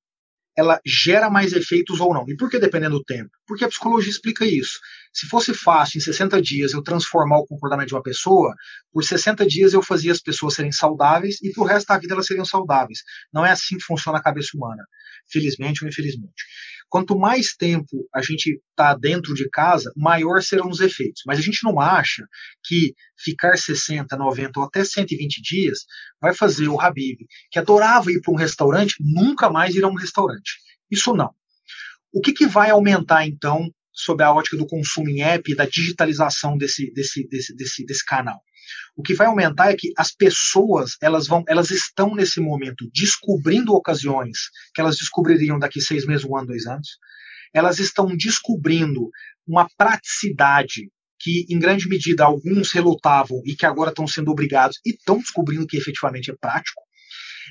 [0.56, 2.24] ela gera mais efeitos ou não.
[2.28, 3.30] E por que dependendo do tempo?
[3.46, 4.78] Porque a psicologia explica isso.
[5.12, 8.54] Se fosse fácil, em 60 dias, eu transformar o comportamento de uma pessoa,
[8.92, 12.26] por 60 dias eu fazia as pessoas serem saudáveis e pro resto da vida elas
[12.26, 13.00] seriam saudáveis.
[13.32, 14.84] Não é assim que funciona a cabeça humana,
[15.30, 16.44] felizmente ou infelizmente.
[16.88, 21.22] Quanto mais tempo a gente está dentro de casa, maior serão os efeitos.
[21.26, 22.24] Mas a gente não acha
[22.64, 25.80] que ficar 60, 90 ou até 120 dias
[26.20, 27.18] vai fazer o Habib,
[27.50, 30.52] que adorava ir para um restaurante, nunca mais ir a um restaurante.
[30.90, 31.30] Isso não.
[32.12, 35.66] O que, que vai aumentar, então, sob a ótica do consumo em app e da
[35.66, 38.40] digitalização desse, desse, desse, desse, desse canal?
[38.96, 43.72] O que vai aumentar é que as pessoas elas vão, elas estão nesse momento descobrindo
[43.72, 44.38] ocasiões
[44.74, 46.88] que elas descobririam daqui seis meses, um ano, dois anos.
[47.52, 49.08] Elas estão descobrindo
[49.46, 54.90] uma praticidade que, em grande medida, alguns relutavam e que agora estão sendo obrigados e
[54.90, 56.82] estão descobrindo que efetivamente é prático.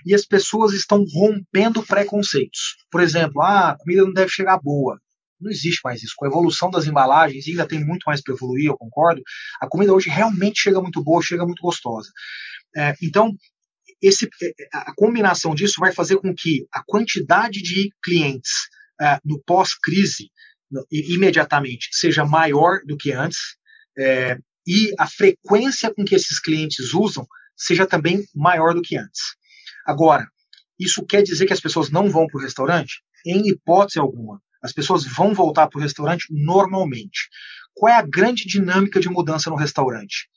[0.06, 2.76] E as pessoas estão rompendo preconceitos.
[2.92, 5.00] Por exemplo, ah, a comida não deve chegar boa.
[5.44, 6.14] Não existe mais isso.
[6.16, 9.22] Com a evolução das embalagens, ainda tem muito mais para evoluir, eu concordo.
[9.62, 12.10] A comida hoje realmente chega muito boa, chega muito gostosa.
[12.76, 13.32] É, então,
[14.02, 18.52] esse, é, é, a combinação disso vai fazer com que a quantidade de clientes
[19.02, 20.30] é, no pós-crise
[20.92, 23.40] imediatamente seja maior do que antes
[23.98, 29.36] é, e a frequência com que esses clientes usam seja também maior do que antes.
[29.86, 30.28] Agora,
[30.80, 33.04] isso quer dizer que as pessoas não vão para o restaurante?
[33.26, 34.42] Em hipótese alguma.
[34.64, 37.30] As pessoas vão voltar para o restaurante normalmente.
[37.74, 40.30] Qual é a grande dinâmica de mudança no restaurante?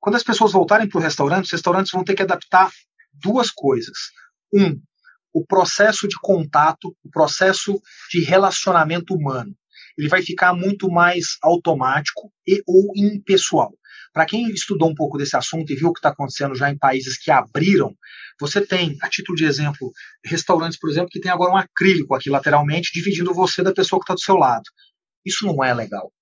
[0.00, 2.70] Quando as pessoas voltarem para o restaurante, os restaurantes vão ter que adaptar
[3.12, 3.96] duas coisas.
[4.52, 4.80] Um,
[5.32, 9.54] o processo de contato, o processo de relacionamento humano.
[9.96, 13.72] Ele vai ficar muito mais automático e ou impessoal.
[14.12, 16.78] Para quem estudou um pouco desse assunto e viu o que está acontecendo já em
[16.78, 17.94] países que abriram,
[18.40, 19.92] você tem, a título de exemplo,
[20.24, 24.04] restaurantes, por exemplo, que tem agora um acrílico aqui lateralmente, dividindo você da pessoa que
[24.04, 24.64] está do seu lado.
[25.24, 26.12] Isso não é legal.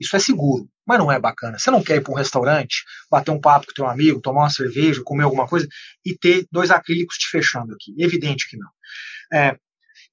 [0.00, 1.58] Isso é seguro, mas não é bacana.
[1.58, 4.50] Você não quer ir para um restaurante, bater um papo com teu amigo, tomar uma
[4.50, 5.68] cerveja, comer alguma coisa
[6.04, 7.94] e ter dois acrílicos te fechando aqui.
[7.98, 8.70] Evidente que não.
[9.32, 9.56] É,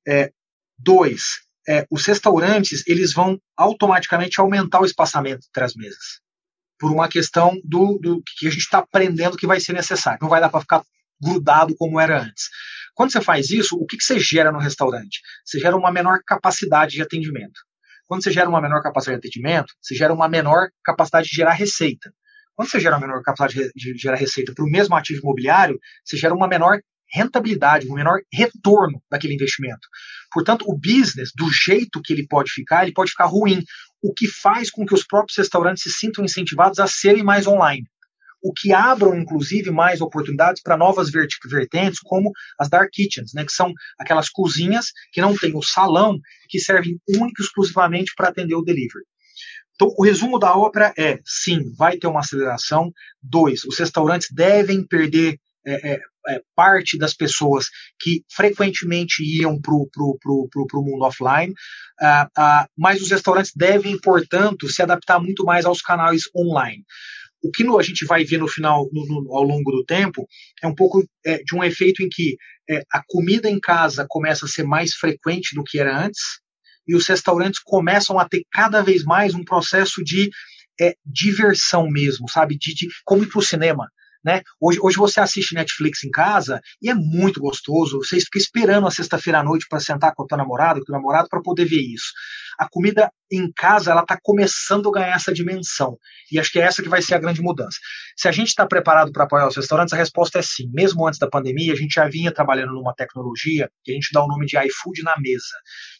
[0.05, 0.31] é,
[0.77, 6.26] dois, é, os restaurantes eles vão automaticamente aumentar o espaçamento entre as mesas
[6.79, 10.19] por uma questão do, do que a gente está aprendendo que vai ser necessário.
[10.21, 10.83] Não vai dar para ficar
[11.21, 12.49] grudado como era antes.
[12.93, 15.21] Quando você faz isso, o que, que você gera no restaurante?
[15.45, 17.59] Você gera uma menor capacidade de atendimento.
[18.07, 21.53] Quando você gera uma menor capacidade de atendimento, você gera uma menor capacidade de gerar
[21.53, 22.11] receita.
[22.55, 26.17] Quando você gera uma menor capacidade de gerar receita para o mesmo ativo imobiliário, você
[26.17, 26.79] gera uma menor
[27.13, 29.87] rentabilidade, um menor retorno daquele investimento.
[30.31, 33.63] Portanto, o business, do jeito que ele pode ficar, ele pode ficar ruim
[34.01, 37.87] o que faz com que os próprios restaurantes se sintam incentivados a serem mais online.
[38.41, 43.51] O que abram, inclusive, mais oportunidades para novas vertentes, como as dark kitchens, né, que
[43.51, 48.55] são aquelas cozinhas que não têm o salão, que servem única e exclusivamente para atender
[48.55, 49.03] o delivery.
[49.73, 52.91] Então, o resumo da ópera é: sim, vai ter uma aceleração.
[53.21, 55.99] Dois, os restaurantes devem perder é, é,
[56.29, 57.67] é, parte das pessoas
[57.99, 61.53] que frequentemente iam para o pro, pro, pro, pro mundo offline,
[62.01, 66.85] uh, uh, mas os restaurantes devem, portanto, se adaptar muito mais aos canais online.
[67.43, 70.25] O que a gente vai ver no final, no, no, ao longo do tempo,
[70.63, 72.35] é um pouco é, de um efeito em que
[72.69, 76.21] é, a comida em casa começa a ser mais frequente do que era antes,
[76.87, 80.29] e os restaurantes começam a ter cada vez mais um processo de
[80.79, 82.57] é, diversão mesmo, sabe?
[82.57, 83.87] De, de como ir para o cinema.
[84.27, 84.41] Né?
[84.59, 87.99] Hoje, hoje você assiste Netflix em casa e é muito gostoso.
[87.99, 90.85] Você fica esperando a sexta-feira à noite para sentar com o teu namorado, com o
[90.85, 92.11] teu namorado, para poder ver isso.
[92.59, 95.97] A comida em casa ela está começando a ganhar essa dimensão.
[96.31, 97.77] E acho que é essa que vai ser a grande mudança.
[98.15, 100.69] Se a gente está preparado para apoiar os restaurantes, a resposta é sim.
[100.73, 104.23] Mesmo antes da pandemia, a gente já vinha trabalhando numa tecnologia que a gente dá
[104.23, 105.55] o nome de iFood na mesa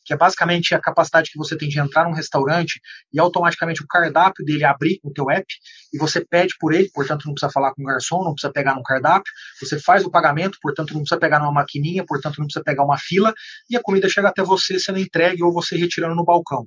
[0.08, 2.80] que é basicamente a capacidade que você tem de entrar num restaurante
[3.14, 5.46] e automaticamente o cardápio dele abrir no teu app
[5.94, 8.74] e você pede por ele, portanto não precisa falar com o garçom, não precisa pegar
[8.74, 12.64] no cardápio, você faz o pagamento, portanto não precisa pegar numa maquininha, portanto não precisa
[12.64, 13.34] pegar uma fila
[13.70, 16.66] e a comida chega até você sendo entregue ou você retirando no balcão.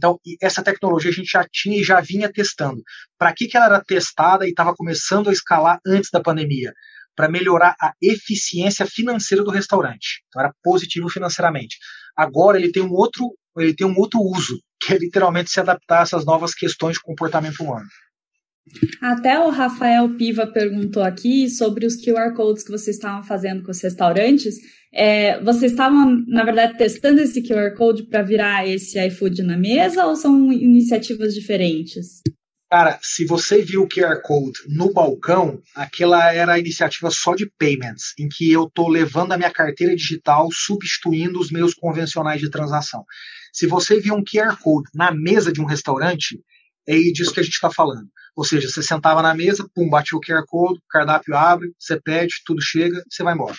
[0.00, 2.82] Então, essa tecnologia a gente já tinha e já vinha testando.
[3.18, 6.72] Para que, que ela era testada e estava começando a escalar antes da pandemia?
[7.16, 10.22] para melhorar a eficiência financeira do restaurante.
[10.28, 11.76] Então era positivo financeiramente.
[12.16, 15.98] Agora ele tem um outro, ele tem um outro uso, que é literalmente se adaptar
[15.98, 17.84] a essas novas questões de comportamento humano.
[19.00, 23.70] Até o Rafael Piva perguntou aqui sobre os QR Codes que vocês estavam fazendo com
[23.70, 24.56] os restaurantes.
[24.92, 30.06] É, vocês estavam, na verdade, testando esse QR Code para virar esse iFood na mesa
[30.06, 32.22] ou são iniciativas diferentes?
[32.70, 37.50] Cara, se você viu o QR Code no balcão, aquela era a iniciativa só de
[37.58, 42.48] payments, em que eu estou levando a minha carteira digital substituindo os meus convencionais de
[42.48, 43.04] transação.
[43.52, 46.38] Se você viu um QR Code na mesa de um restaurante,
[46.92, 48.08] é disso que a gente está falando.
[48.36, 52.00] Ou seja, você sentava na mesa, pum, batia o QR Code, o cardápio abre, você
[52.00, 53.56] pede, tudo chega, você vai embora.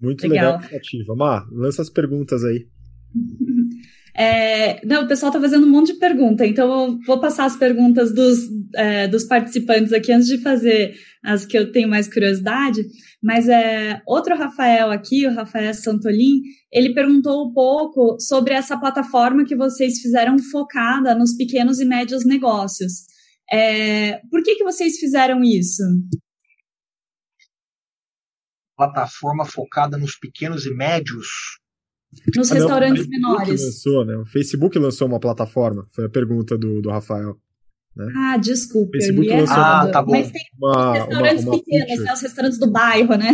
[0.00, 1.14] Muito legal, legal iniciativa.
[1.14, 2.66] Mar, lança as perguntas aí.
[4.14, 7.56] É, não, o pessoal está fazendo um monte de pergunta, então eu vou passar as
[7.56, 8.38] perguntas dos,
[8.74, 10.94] é, dos participantes aqui antes de fazer
[11.24, 12.82] as que eu tenho mais curiosidade.
[13.22, 16.40] Mas é outro Rafael aqui, o Rafael Santolin,
[16.72, 22.24] ele perguntou um pouco sobre essa plataforma que vocês fizeram focada nos pequenos e médios
[22.24, 23.04] negócios.
[23.52, 25.82] É, por que, que vocês fizeram isso?
[28.76, 31.59] Plataforma focada nos pequenos e médios
[32.36, 33.62] nos ah, restaurantes não, menores.
[33.62, 34.16] Lançou, né?
[34.16, 37.36] O Facebook lançou uma plataforma, foi a pergunta do, do Rafael.
[37.96, 38.06] Né?
[38.16, 38.96] Ah, desculpa.
[38.96, 40.12] O Facebook lançou ah, tá bom.
[40.12, 42.12] Mas tem uma, restaurantes uma, uma pequenos, né?
[42.12, 43.30] Os restaurantes do bairro, né?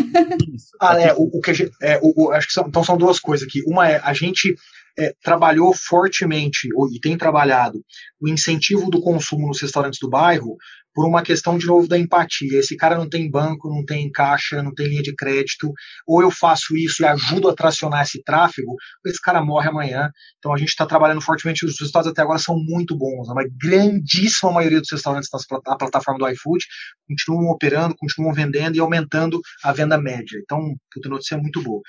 [0.55, 0.69] Isso.
[0.81, 3.21] Ah, é, o, o que gente, é, o, o, acho que são, então são duas
[3.21, 3.63] coisas aqui.
[3.67, 4.55] Uma é a gente
[4.99, 7.83] é, trabalhou fortemente, ou, e tem trabalhado,
[8.21, 10.57] o incentivo do consumo nos restaurantes do bairro
[10.97, 12.59] por uma questão, de novo, da empatia.
[12.59, 15.71] Esse cara não tem banco, não tem caixa, não tem linha de crédito,
[16.07, 20.09] ou eu faço isso e ajudo a tracionar esse tráfego, ou esse cara morre amanhã.
[20.39, 23.29] Então a gente está trabalhando fortemente, os resultados até agora são muito bons.
[23.29, 25.29] Uma grandíssima maioria dos restaurantes
[25.67, 26.65] na plataforma do iFood
[27.07, 30.41] continuam operando, continuam vendendo e aumentando a venda média.
[30.43, 31.83] Então, puta notícia é muito boa.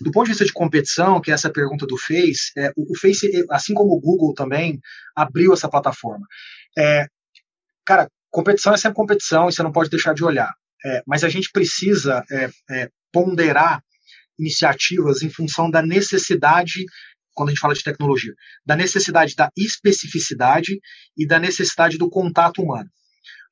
[0.00, 2.96] Do ponto de vista de competição, que é essa pergunta do Face, é, o, o,
[2.96, 4.78] Face, assim como o Google também,
[5.16, 6.24] abriu essa plataforma.
[6.78, 7.06] É,
[7.84, 10.52] cara, competição é sempre competição e você não pode deixar de olhar.
[10.84, 13.82] É, mas a gente precisa é, é, ponderar
[14.38, 16.84] iniciativas em função da necessidade,
[17.32, 18.34] quando a gente fala de tecnologia,
[18.64, 20.78] da necessidade da especificidade
[21.16, 22.90] e da necessidade do contato humano.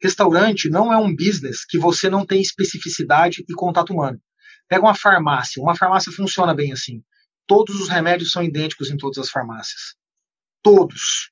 [0.02, 4.20] Restaurante não é um business que você não tem especificidade e contato humano.
[4.68, 7.02] Pega uma farmácia, uma farmácia funciona bem assim.
[7.46, 9.94] Todos os remédios são idênticos em todas as farmácias.
[10.62, 11.30] Todos.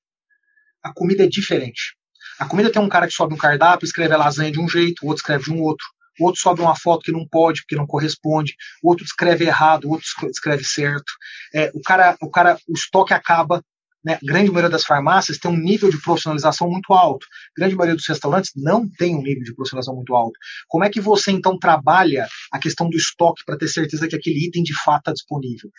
[0.82, 1.94] A comida é diferente.
[2.42, 5.04] A comida tem um cara que sobe um cardápio, escreve a lasanha de um jeito,
[5.04, 5.86] o outro escreve de um outro.
[6.18, 8.56] O outro sobe uma foto que não pode, porque não corresponde.
[8.82, 11.12] O outro escreve errado, o outro escreve certo.
[11.54, 13.62] É, o cara, o cara, o estoque acaba.
[14.04, 14.18] Né?
[14.22, 17.26] Grande maioria das farmácias tem um nível de profissionalização muito alto.
[17.56, 20.36] Grande maioria dos restaurantes não tem um nível de profissionalização muito alto.
[20.68, 24.46] Como é que você então trabalha a questão do estoque para ter certeza que aquele
[24.46, 25.70] item de fato está disponível?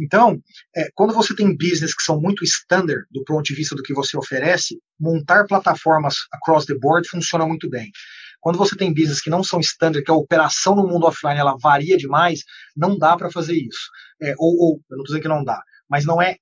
[0.00, 0.38] Então,
[0.76, 3.94] é, quando você tem business que são muito standard do ponto de vista do que
[3.94, 7.90] você oferece, montar plataformas across the board funciona muito bem.
[8.40, 11.56] Quando você tem business que não são standard, que a operação no mundo offline ela
[11.60, 12.40] varia demais,
[12.76, 13.88] não dá para fazer isso.
[14.20, 15.62] É, ou, ou, eu não estou dizendo que não dá,
[15.92, 16.38] mas não é,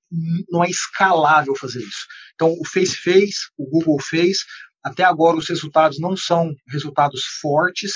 [0.49, 2.07] não é escalável fazer isso.
[2.35, 4.37] Então, o Face fez, o Google fez,
[4.81, 7.91] até agora os resultados não são resultados fortes,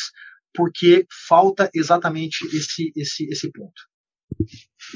[0.53, 3.82] porque falta exatamente esse, esse, esse ponto.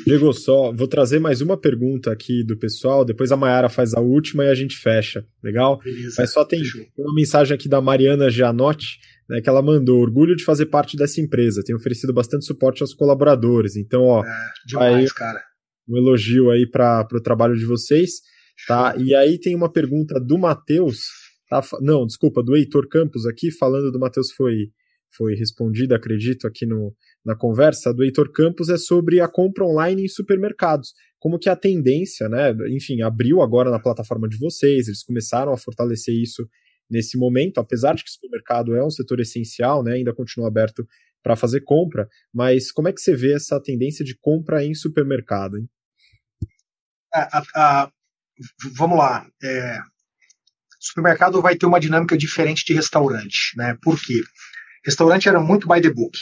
[0.06, 4.02] Diego, só vou trazer mais uma pergunta aqui do pessoal, depois a Mayara faz a
[4.02, 5.80] última e a gente fecha, legal?
[5.80, 6.62] Beleza, Mas só tem
[6.98, 9.00] uma mensagem aqui da Mariana Gianotti,
[9.30, 12.94] né, que ela mandou orgulho de fazer parte dessa empresa, tem oferecido bastante suporte aos
[12.94, 15.49] colaboradores, então, ó, é, demais, aí, cara.
[15.90, 18.22] Um elogio aí para o trabalho de vocês,
[18.68, 18.96] tá?
[18.98, 21.00] E aí tem uma pergunta do Matheus,
[21.50, 21.62] tá?
[21.82, 24.70] não, desculpa, do Heitor Campos aqui, falando do Matheus foi
[25.18, 26.94] foi respondida, acredito, aqui no,
[27.26, 30.94] na conversa do Heitor Campos, é sobre a compra online em supermercados.
[31.18, 32.54] Como que a tendência, né?
[32.70, 36.48] Enfim, abriu agora na plataforma de vocês, eles começaram a fortalecer isso
[36.90, 39.94] nesse momento, apesar de que o supermercado é um setor essencial, né?
[39.94, 40.88] Ainda continua aberto
[41.22, 45.58] para fazer compra, mas como é que você vê essa tendência de compra em supermercado?
[45.58, 45.68] Hein?
[47.14, 47.92] A, a, a,
[48.76, 49.26] vamos lá.
[49.44, 49.80] É,
[50.80, 53.78] supermercado vai ter uma dinâmica diferente de restaurante, né?
[53.82, 54.22] Por quê?
[54.86, 56.18] Restaurante era muito by the book.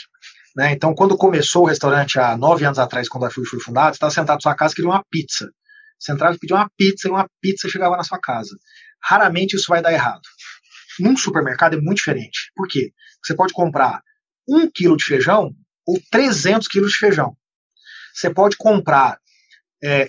[0.56, 0.72] Né?
[0.72, 3.96] Então, quando começou o restaurante há nove anos atrás, quando a iFood foi fundado, você
[3.96, 5.48] estava sentado na sua casa e queria uma pizza.
[5.98, 8.56] Você entrava e pedia uma pizza e uma pizza chegava na sua casa.
[9.02, 10.22] Raramente isso vai dar errado.
[10.98, 12.50] Num supermercado é muito diferente.
[12.56, 12.92] Por quê?
[13.22, 14.02] Você pode comprar
[14.48, 15.52] um quilo de feijão
[15.86, 17.36] ou 300 quilos de feijão.
[18.12, 19.18] Você pode comprar
[19.82, 20.08] é,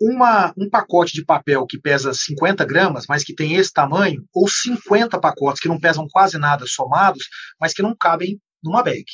[0.00, 4.48] uma, um pacote de papel que pesa 50 gramas, mas que tem esse tamanho, ou
[4.48, 7.24] 50 pacotes que não pesam quase nada somados,
[7.60, 9.04] mas que não cabem numa bag.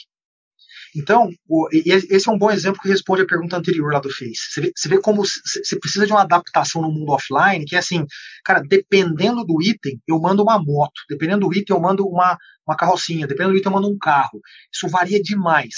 [0.94, 4.50] Então, o, esse é um bom exemplo que responde a pergunta anterior lá do Face.
[4.50, 7.78] Você vê, você vê como você precisa de uma adaptação no mundo offline, que é
[7.78, 8.04] assim,
[8.44, 12.76] cara, dependendo do item, eu mando uma moto, dependendo do item, eu mando uma, uma
[12.76, 14.40] carrocinha, dependendo do item, eu mando um carro.
[14.72, 15.74] Isso varia demais.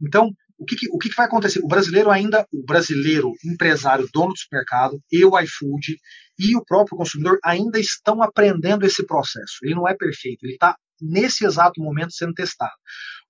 [0.00, 0.30] Então,
[0.62, 1.60] o que, o que vai acontecer?
[1.60, 5.96] O brasileiro ainda, o brasileiro empresário, dono do supermercado, e o iFood
[6.38, 9.56] e o próprio consumidor ainda estão aprendendo esse processo.
[9.62, 12.72] Ele não é perfeito, ele está nesse exato momento sendo testado.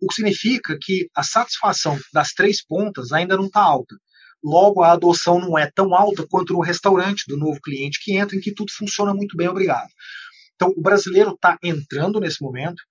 [0.00, 3.96] O que significa que a satisfação das três pontas ainda não está alta.
[4.44, 8.36] Logo, a adoção não é tão alta quanto no restaurante do novo cliente que entra,
[8.36, 9.88] em que tudo funciona muito bem, obrigado.
[10.54, 12.82] Então, o brasileiro está entrando nesse momento,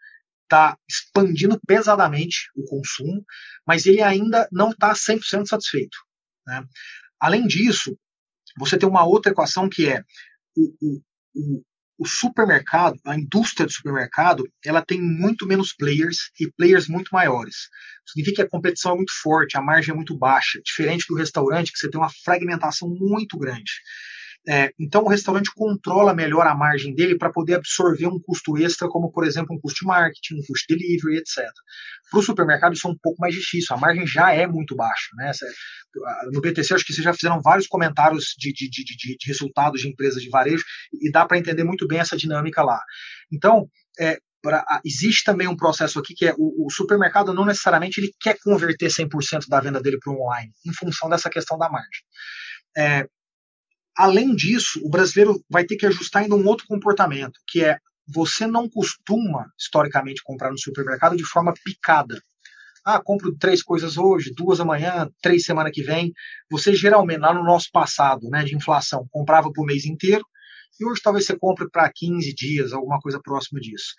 [0.52, 3.26] está expandindo pesadamente o consumo,
[3.66, 5.97] mas ele ainda não está 100% satisfeito.
[6.45, 6.64] Né?
[7.20, 7.97] Além disso,
[8.58, 10.04] você tem uma outra equação que é
[10.56, 11.02] o, o,
[11.36, 11.64] o,
[11.99, 17.70] o supermercado, a indústria do supermercado, ela tem muito menos players e players muito maiores.
[18.06, 21.72] Significa que a competição é muito forte, a margem é muito baixa, diferente do restaurante,
[21.72, 23.72] que você tem uma fragmentação muito grande.
[24.47, 28.87] É, então o restaurante controla melhor a margem dele para poder absorver um custo extra,
[28.87, 31.45] como por exemplo um custo de marketing, um custo de delivery, etc.
[32.09, 35.09] Para o supermercado isso é um pouco mais difícil, a margem já é muito baixa.
[35.15, 35.31] Né?
[36.31, 38.83] No BTC, acho que vocês já fizeram vários comentários de, de, de,
[39.17, 40.63] de resultados de empresas de varejo
[40.93, 42.81] e dá para entender muito bem essa dinâmica lá.
[43.31, 43.69] Então,
[43.99, 48.11] é, Pra, existe também um processo aqui que é o, o, supermercado não necessariamente ele
[48.19, 52.01] quer converter 100% da venda dele para o online, em função dessa questão da margem.
[52.75, 53.05] É,
[54.02, 57.78] Além disso, o brasileiro vai ter que ajustar ainda um outro comportamento, que é
[58.08, 62.20] você não costuma, historicamente, comprar no supermercado de forma picada.
[62.84, 66.12] Ah, compro três coisas hoje, duas amanhã, três semana que vem.
[66.49, 70.26] Você geralmente, lá no nosso passado, né, de inflação, comprava por mês inteiro,
[70.80, 73.93] e hoje talvez você compre para 15 dias, alguma coisa próxima disso.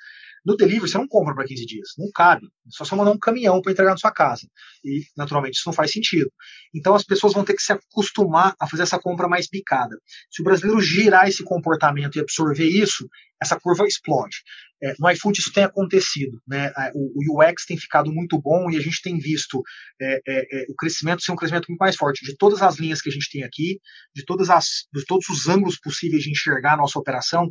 [0.45, 2.49] No delivery, você não compra para 15 dias, não cabe.
[2.68, 4.47] Só só mandar um caminhão para entregar na sua casa.
[4.84, 6.30] E, naturalmente, isso não faz sentido.
[6.74, 9.97] Então, as pessoas vão ter que se acostumar a fazer essa compra mais picada.
[10.30, 13.09] Se o brasileiro girar esse comportamento e absorver isso,
[13.43, 14.36] essa curva explode.
[14.82, 16.40] É, no iFood isso tem acontecido.
[16.47, 16.72] Né?
[16.95, 19.62] O, o, UX tem ficado muito bom e a gente tem visto
[20.01, 22.24] é, é, é, o crescimento ser um crescimento muito mais forte.
[22.24, 23.80] De todas as linhas que a gente tem aqui,
[24.14, 27.49] de, todas as, de todos os ângulos possíveis de enxergar a nossa operação,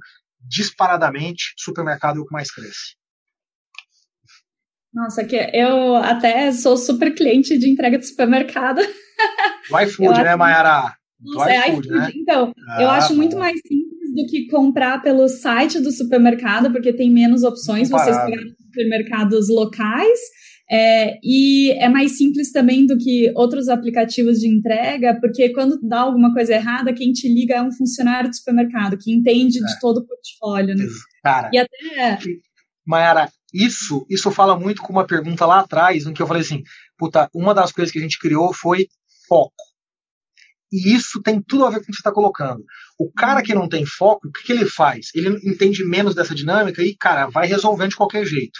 [0.47, 2.95] disparadamente, supermercado é o que mais cresce.
[4.93, 8.81] Nossa, que eu até sou super cliente de entrega de supermercado.
[9.69, 10.93] Do iFood, né, Mayara?
[11.17, 12.11] Do Nossa, é iFood, né?
[12.15, 16.91] Então, ah, eu acho muito mais simples do que comprar pelo site do supermercado, porque
[16.91, 18.17] tem menos opções, vocês
[18.65, 20.19] supermercados locais
[20.71, 25.99] é, e é mais simples também do que outros aplicativos de entrega, porque quando dá
[25.99, 29.65] alguma coisa errada, quem te liga é um funcionário do supermercado, que entende é.
[29.65, 30.73] de todo o portfólio.
[30.73, 30.85] Né?
[31.21, 32.19] Cara, e até.
[32.87, 36.63] Mayara, isso, isso fala muito com uma pergunta lá atrás, em que eu falei assim:
[36.97, 38.87] puta, uma das coisas que a gente criou foi
[39.27, 39.51] foco.
[40.71, 42.63] E isso tem tudo a ver com o que você está colocando.
[42.97, 45.07] O cara que não tem foco, o que, que ele faz?
[45.13, 48.59] Ele entende menos dessa dinâmica e, cara, vai resolvendo de qualquer jeito.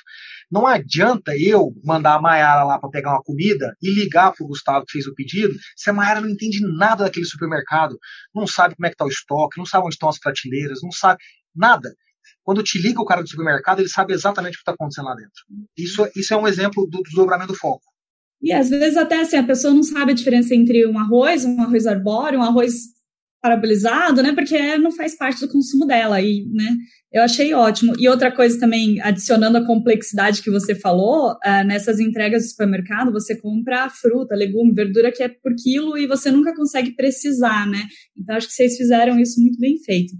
[0.51, 4.47] Não adianta eu mandar a Mayara lá para pegar uma comida e ligar para o
[4.49, 7.97] Gustavo que fez o pedido se a Mayara não entende nada daquele supermercado,
[8.35, 10.91] não sabe como é que está o estoque, não sabe onde estão as prateleiras, não
[10.91, 11.19] sabe
[11.55, 11.89] nada.
[12.43, 15.15] Quando te liga o cara do supermercado, ele sabe exatamente o que está acontecendo lá
[15.15, 15.45] dentro.
[15.77, 17.90] Isso, isso é um exemplo do desdobramento do foco.
[18.41, 21.61] E às vezes até assim, a pessoa não sabe a diferença entre um arroz, um
[21.61, 22.91] arroz arbóreo, um arroz
[23.41, 24.33] parabolizado, né?
[24.33, 26.21] Porque não faz parte do consumo dela.
[26.21, 26.75] E, né?
[27.11, 27.93] Eu achei ótimo.
[27.99, 33.11] E outra coisa também, adicionando a complexidade que você falou, uh, nessas entregas do supermercado,
[33.11, 37.87] você compra fruta, legume, verdura que é por quilo e você nunca consegue precisar, né?
[38.17, 40.13] Então, acho que vocês fizeram isso muito bem feito.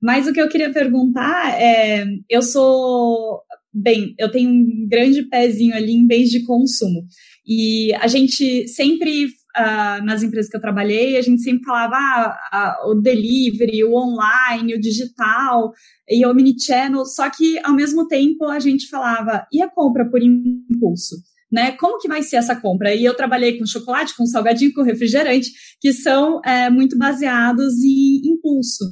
[0.00, 3.42] Mas o que eu queria perguntar é: eu sou.
[3.74, 7.04] Bem, eu tenho um grande pezinho ali em bens de consumo.
[7.48, 9.24] E a gente sempre
[9.58, 14.74] uh, nas empresas que eu trabalhei, a gente sempre falava ah, o delivery, o online,
[14.74, 15.72] o digital
[16.08, 20.22] e o omnichannel, só que ao mesmo tempo a gente falava, e a compra por
[20.22, 21.16] impulso?
[21.50, 21.72] Né?
[21.72, 22.94] Como que vai ser essa compra?
[22.94, 28.32] E eu trabalhei com chocolate, com salgadinho, com refrigerante, que são é, muito baseados em
[28.32, 28.84] impulso.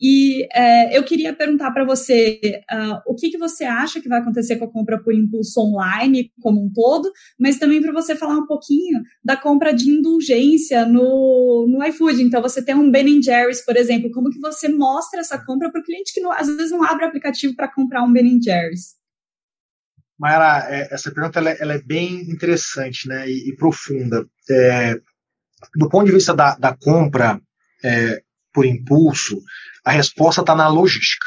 [0.00, 2.40] E é, eu queria perguntar para você
[2.72, 6.32] uh, o que, que você acha que vai acontecer com a compra por impulso online
[6.40, 11.66] como um todo, mas também para você falar um pouquinho da compra de indulgência no,
[11.68, 12.22] no iFood.
[12.22, 15.80] Então, você tem um Ben Jerry's, por exemplo, como que você mostra essa compra para
[15.80, 18.98] o cliente que não, às vezes não abre o aplicativo para comprar um Ben Jerry's?
[20.18, 24.26] Mayara, é, essa pergunta ela, é, ela, é bem interessante né, e, e profunda.
[24.50, 24.94] É,
[25.76, 27.40] do ponto de vista da, da compra
[27.84, 28.22] é,
[28.52, 29.42] por impulso,
[29.84, 31.26] a resposta está na logística.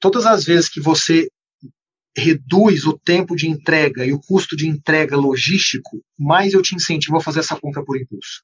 [0.00, 1.28] Todas as vezes que você
[2.16, 7.16] reduz o tempo de entrega e o custo de entrega logístico, mais eu te incentivo
[7.16, 8.42] a fazer essa compra por impulso.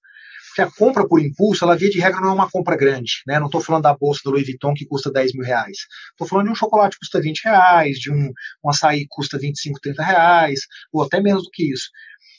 [0.49, 3.39] Porque a compra por impulso, ela via de regra não é uma compra grande, né?
[3.41, 5.79] Não estou falando da bolsa do Louis Vuitton que custa 10 mil reais.
[6.11, 8.31] Estou falando de um chocolate que custa 20 reais, de um,
[8.63, 10.61] um açaí que custa 25, 30 reais,
[10.93, 11.89] ou até menos do que isso.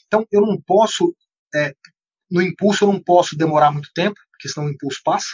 [0.06, 1.12] Então, eu não posso,
[1.52, 1.74] é,
[2.30, 5.26] no impulso, eu não posso demorar muito tempo, porque senão o impulso passa,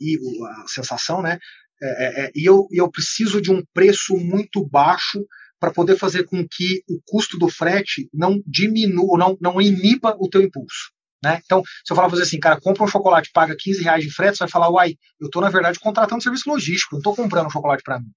[0.00, 0.18] e
[0.62, 1.38] a sensação, né?
[1.82, 5.24] É, é, é, e eu, eu preciso de um preço muito baixo
[5.60, 10.28] para poder fazer com que o custo do frete não diminua, não, não iniba o
[10.28, 10.90] teu impulso.
[11.22, 11.40] Né?
[11.44, 14.12] Então, se eu falar para você assim, cara, compra um chocolate, paga 15 reais de
[14.12, 17.46] frete, você vai falar, uai, eu estou, na verdade, contratando serviço logístico, não estou comprando
[17.46, 18.10] um chocolate para mim.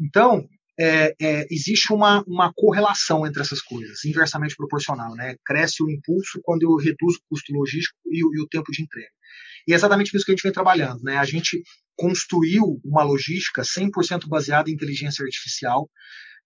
[0.00, 0.46] Então,
[0.78, 5.14] é, é, existe uma, uma correlação entre essas coisas, inversamente proporcional.
[5.14, 5.36] Né?
[5.44, 9.15] Cresce o impulso quando eu reduzo o custo logístico e, e o tempo de entrega.
[9.66, 11.02] E é exatamente isso que a gente vem trabalhando.
[11.02, 11.16] Né?
[11.16, 11.62] A gente
[11.96, 15.88] construiu uma logística 100% baseada em inteligência artificial,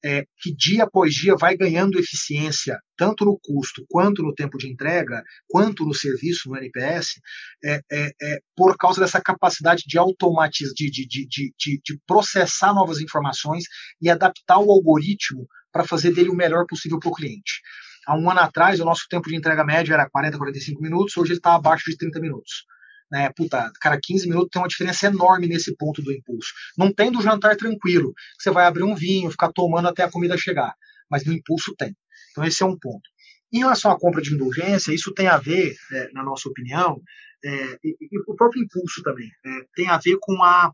[0.02, 4.70] é, que dia após dia vai ganhando eficiência, tanto no custo, quanto no tempo de
[4.70, 7.20] entrega, quanto no serviço, no NPS,
[7.62, 13.00] é, é, é, por causa dessa capacidade de automatizar, de, de, de, de, processar novas
[13.00, 13.64] informações
[14.00, 17.60] e adaptar o algoritmo para fazer dele o melhor possível para o cliente.
[18.06, 21.32] Há um ano atrás, o nosso tempo de entrega médio era 40, 45 minutos, hoje
[21.32, 22.64] ele está abaixo de 30 minutos
[23.10, 23.30] né?
[23.34, 26.52] Puta, cara, 15 minutos tem uma diferença enorme nesse ponto do impulso.
[26.78, 30.36] Não tem do jantar tranquilo, você vai abrir um vinho, ficar tomando até a comida
[30.38, 30.74] chegar,
[31.10, 31.96] mas no impulso tem.
[32.30, 33.08] Então esse é um ponto.
[33.52, 37.02] Em relação à compra de indulgência, isso tem a ver, é, na nossa opinião,
[37.44, 40.70] é, e, e, o próprio impulso também, é, tem a ver com a,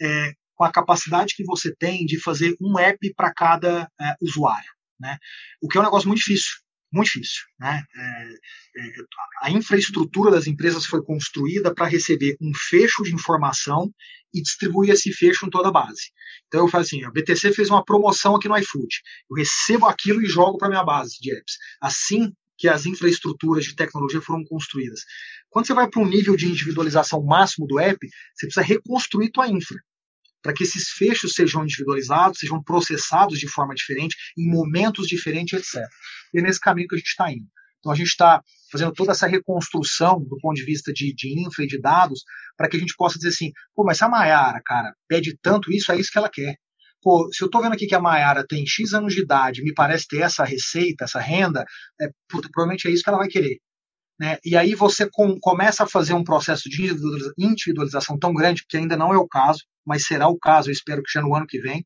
[0.00, 4.70] é, com a capacidade que você tem de fazer um app para cada é, usuário.
[5.00, 5.16] Né?
[5.62, 6.58] O que é um negócio muito difícil
[6.92, 7.42] muito difícil.
[7.58, 7.82] Né?
[7.96, 8.92] É, é,
[9.42, 13.92] a infraestrutura das empresas foi construída para receber um fecho de informação
[14.32, 16.10] e distribuir esse fecho em toda a base.
[16.46, 18.94] Então eu falo assim, a BTC fez uma promoção aqui no iFood,
[19.30, 21.56] eu recebo aquilo e jogo para minha base de apps.
[21.80, 25.00] Assim que as infraestruturas de tecnologia foram construídas.
[25.48, 27.98] Quando você vai para um nível de individualização máximo do app,
[28.34, 29.78] você precisa reconstruir tua infra
[30.42, 35.88] para que esses fechos sejam individualizados, sejam processados de forma diferente, em momentos diferentes, etc.
[36.34, 37.46] E é nesse caminho que a gente está indo.
[37.78, 41.64] Então a gente está fazendo toda essa reconstrução do ponto de vista de, de infra
[41.64, 42.22] e de dados,
[42.56, 45.72] para que a gente possa dizer assim, pô, mas se a Maiara, cara, pede tanto
[45.72, 46.56] isso, é isso que ela quer.
[47.00, 49.72] Pô, se eu estou vendo aqui que a Maiara tem X anos de idade, me
[49.72, 51.64] parece ter essa receita, essa renda,
[52.00, 53.58] é, puta, provavelmente é isso que ela vai querer.
[54.18, 54.36] Né?
[54.44, 56.90] E aí você com, começa a fazer um processo de
[57.38, 61.02] individualização tão grande, que ainda não é o caso, mas será o caso, eu espero
[61.02, 61.84] que já no ano que vem,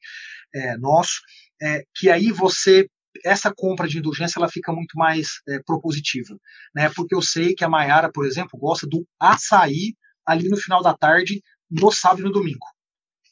[0.55, 1.21] é, nosso,
[1.61, 2.89] é, que aí você
[3.25, 6.37] essa compra de indulgência ela fica muito mais é, propositiva,
[6.75, 6.91] né?
[6.95, 9.95] Porque eu sei que a Maiara, por exemplo, gosta do açaí
[10.27, 12.67] ali no final da tarde, no sábado e no domingo.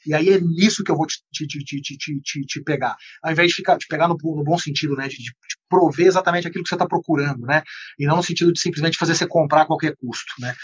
[0.07, 2.97] E aí é nisso que eu vou te, te, te, te, pegar.
[3.23, 5.09] Ao invés de ficar, te pegar no, no bom sentido, né?
[5.09, 5.33] De, de
[5.69, 7.63] prover exatamente aquilo que você está procurando, né?
[7.99, 10.55] E não no sentido de simplesmente fazer você comprar a qualquer custo, né?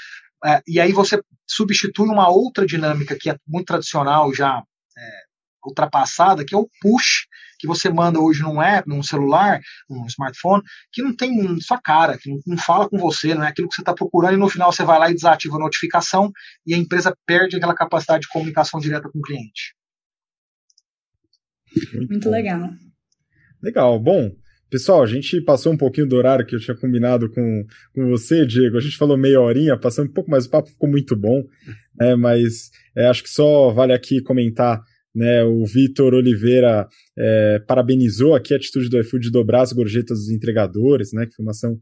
[0.44, 4.62] É, e aí você substitui uma outra dinâmica que é muito tradicional, já
[4.96, 5.25] é,
[5.66, 7.26] ultrapassada, que é o push,
[7.58, 10.62] que você manda hoje num app, num celular, num smartphone,
[10.92, 13.82] que não tem sua cara, que não, fala com você, não é aquilo que você
[13.82, 16.30] está procurando, e no final você vai lá e desativa a notificação
[16.66, 19.74] e a empresa perde aquela capacidade de comunicação direta com o cliente.
[21.94, 22.70] Muito, Muito legal.
[23.62, 23.98] Legal.
[23.98, 24.30] Bom,
[24.68, 27.64] Pessoal, a gente passou um pouquinho do horário que eu tinha combinado com,
[27.94, 28.76] com você, Diego.
[28.76, 31.44] A gente falou meia horinha, passando um pouco mais, o papo ficou muito bom,
[31.96, 32.16] né?
[32.16, 34.82] mas é, acho que só vale aqui comentar
[35.16, 36.86] né, o Vitor Oliveira
[37.18, 41.34] é, parabenizou aqui a atitude do iFood de dobrar as gorjetas dos entregadores, né, que
[41.34, 41.78] foi uma ação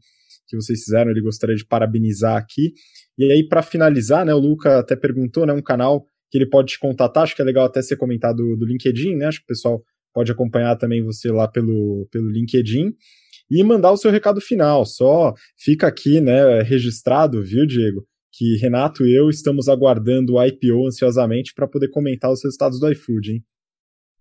[0.47, 2.73] que vocês fizeram, ele gostaria de parabenizar aqui.
[3.17, 6.73] E aí, para finalizar, né, o Luca até perguntou, né, um canal que ele pode
[6.73, 9.45] te contatar, acho que é legal até ser comentado do, do LinkedIn, né, acho que
[9.45, 9.83] o pessoal
[10.13, 12.93] pode acompanhar também você lá pelo, pelo LinkedIn
[13.51, 14.85] e mandar o seu recado final.
[14.85, 18.05] Só fica aqui, né, registrado, viu, Diego?
[18.37, 22.91] Que Renato e eu estamos aguardando o IPO ansiosamente para poder comentar os resultados do
[22.91, 23.45] iFood, hein?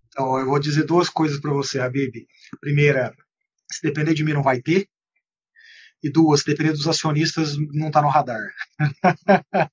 [0.07, 2.25] Então, eu vou dizer duas coisas para você, Habib.
[2.61, 3.13] Primeira,
[3.73, 4.87] se depender de mim, não vai ter.
[6.01, 8.47] E duas, se depender dos acionistas, não está no radar.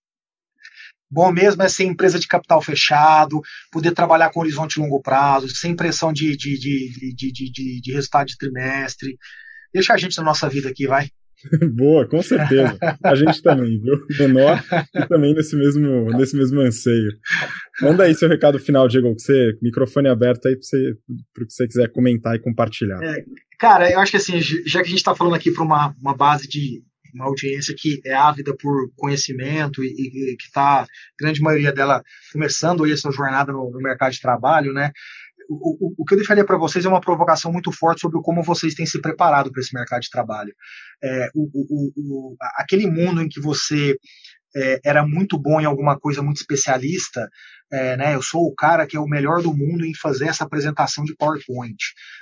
[1.11, 5.75] Bom mesmo é ser empresa de capital fechado, poder trabalhar com horizonte longo prazo, sem
[5.75, 9.17] pressão de, de, de, de, de, de, de resultado de trimestre.
[9.73, 11.11] Deixa a gente na nossa vida aqui, vai.
[11.75, 12.77] Boa, com certeza.
[13.03, 14.05] A gente também, viu?
[14.19, 14.63] Menor
[14.95, 17.11] e também nesse mesmo, nesse mesmo anseio.
[17.81, 20.93] Manda aí seu recado final, Diego, que você, microfone aberto aí para você,
[21.35, 23.01] que você quiser comentar e compartilhar.
[23.03, 23.23] É,
[23.59, 26.15] cara, eu acho que assim, já que a gente está falando aqui para uma, uma
[26.15, 26.81] base de
[27.13, 30.85] uma audiência que é ávida por conhecimento e, e que está,
[31.19, 34.91] grande maioria dela, começando aí essa jornada no, no mercado de trabalho, né?
[35.53, 38.73] O, o, que eu deixaria para vocês é uma provocação muito forte sobre como vocês
[38.73, 40.53] têm se preparado para esse mercado de trabalho.
[41.03, 43.97] É, o, o, aquele mundo em que você
[44.55, 47.29] é, era muito bom em alguma coisa muito especialista,
[47.71, 48.15] é, né?
[48.15, 51.15] Eu sou o cara que é o melhor do mundo em fazer essa apresentação de
[51.15, 51.77] PowerPoint.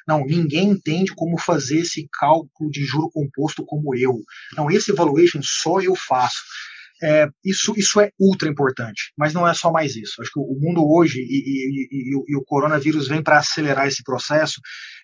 [0.07, 4.19] Não, ninguém entende como fazer esse cálculo de juro composto como eu.
[4.55, 6.43] Não, esse evaluation só eu faço.
[7.01, 10.21] É, isso, isso é ultra importante, mas não é só mais isso.
[10.21, 14.03] Acho que o mundo hoje e, e, e, e o coronavírus vem para acelerar esse
[14.03, 14.59] processo.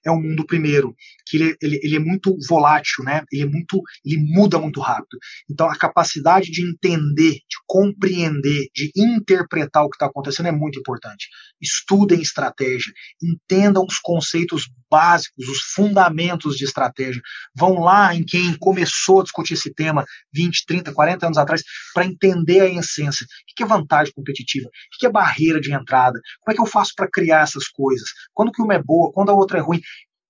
[0.05, 0.93] É um mundo primeiro
[1.25, 3.23] que ele, ele, ele, é muito volátil, né?
[3.31, 5.17] Ele é muito, ele muda muito rápido.
[5.49, 10.79] Então a capacidade de entender, de compreender, de interpretar o que está acontecendo é muito
[10.79, 11.27] importante.
[11.61, 12.91] Estudem estratégia,
[13.23, 17.21] entendam os conceitos básicos, os fundamentos de estratégia.
[17.55, 21.63] Vão lá em quem começou a discutir esse tema 20, 30, 40 anos atrás
[21.95, 23.25] para entender a essência.
[23.25, 24.67] O que é vantagem competitiva?
[24.67, 26.19] O que é barreira de entrada?
[26.41, 28.09] Como é que eu faço para criar essas coisas?
[28.33, 29.79] Quando que uma é boa, quando a outra é ruim?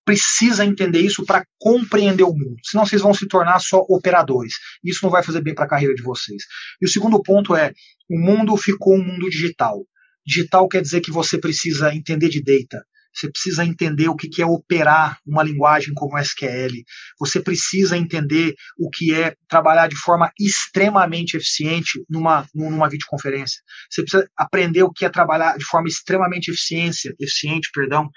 [0.05, 2.57] Precisa entender isso para compreender o mundo.
[2.63, 4.53] Senão vocês vão se tornar só operadores.
[4.83, 6.43] Isso não vai fazer bem para a carreira de vocês.
[6.79, 7.73] E o segundo ponto é:
[8.07, 9.83] o mundo ficou um mundo digital.
[10.23, 12.85] Digital quer dizer que você precisa entender de data,
[13.15, 16.83] você precisa entender o que é operar uma linguagem como SQL,
[17.17, 23.61] você precisa entender o que é trabalhar de forma extremamente eficiente numa, numa videoconferência.
[23.89, 28.09] Você precisa aprender o que é trabalhar de forma extremamente eficiência, eficiente, perdão,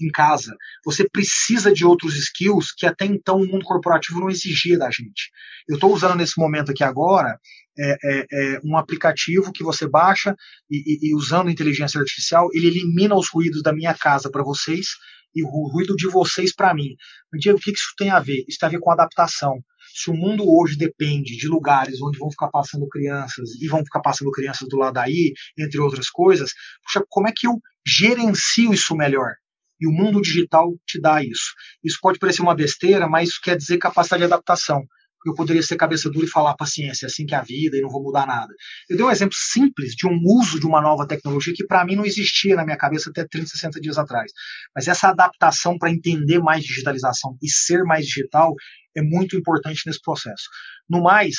[0.00, 0.54] em casa.
[0.84, 5.30] Você precisa de outros skills que até então o mundo corporativo não exigia da gente.
[5.68, 7.38] Eu estou usando nesse momento aqui agora
[7.78, 10.34] é, é, é um aplicativo que você baixa
[10.70, 14.86] e, e, e, usando inteligência artificial, ele elimina os ruídos da minha casa para vocês
[15.34, 16.96] e o ruído de vocês para mim.
[17.34, 18.44] Diego, o que isso tem a ver?
[18.48, 19.60] Isso tem a ver com adaptação.
[19.94, 24.00] Se o mundo hoje depende de lugares onde vão ficar passando crianças e vão ficar
[24.00, 26.52] passando crianças do lado daí, entre outras coisas,
[26.82, 29.34] puxa, como é que eu gerencio isso melhor?
[29.80, 31.52] E o mundo digital te dá isso.
[31.84, 34.82] Isso pode parecer uma besteira, mas isso quer dizer capacidade de adaptação.
[35.26, 37.80] Eu poderia ser cabeça dura e falar paciência, é assim que é a vida e
[37.80, 38.54] não vou mudar nada.
[38.88, 41.96] Eu dei um exemplo simples de um uso de uma nova tecnologia que para mim
[41.96, 44.30] não existia na minha cabeça até 30, 60 dias atrás.
[44.74, 48.54] Mas essa adaptação para entender mais digitalização e ser mais digital
[48.96, 50.44] é muito importante nesse processo.
[50.88, 51.34] No mais,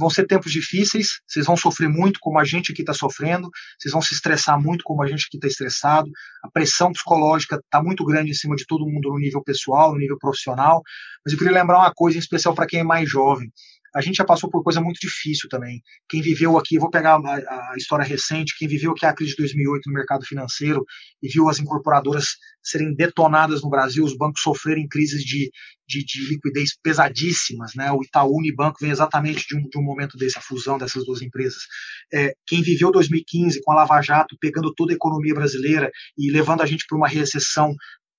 [0.00, 3.92] Vão ser tempos difíceis, vocês vão sofrer muito, como a gente aqui está sofrendo, vocês
[3.92, 6.10] vão se estressar muito, como a gente aqui está estressado.
[6.42, 9.98] A pressão psicológica está muito grande em cima de todo mundo no nível pessoal, no
[9.98, 10.82] nível profissional.
[11.22, 13.52] Mas eu queria lembrar uma coisa em especial para quem é mais jovem
[13.94, 15.82] a gente já passou por coisa muito difícil também.
[16.08, 19.38] Quem viveu aqui, vou pegar a, a, história recente, quem viveu aqui a crise de
[19.38, 20.84] 2008 no mercado financeiro
[21.22, 25.50] e viu as incorporadoras serem detonadas no Brasil, os bancos sofrerem crises de,
[25.88, 27.90] de, de liquidez pesadíssimas, né?
[27.90, 31.22] O Itaú Unibanco vem exatamente de um, de um momento desse, a fusão dessas duas
[31.22, 31.62] empresas.
[32.12, 36.62] É, quem viveu 2015 com a Lava Jato pegando toda a economia brasileira e levando
[36.62, 37.74] a gente para uma recessão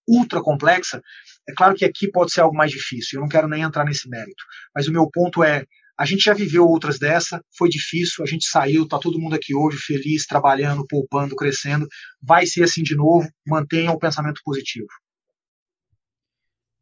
[0.07, 1.01] ultra complexa,
[1.47, 4.09] é claro que aqui pode ser algo mais difícil, eu não quero nem entrar nesse
[4.09, 4.43] mérito,
[4.75, 5.65] mas o meu ponto é,
[5.97, 9.53] a gente já viveu outras dessa, foi difícil, a gente saiu, tá todo mundo aqui
[9.55, 11.87] hoje feliz, trabalhando, poupando, crescendo,
[12.21, 14.87] vai ser assim de novo, mantenha o pensamento positivo.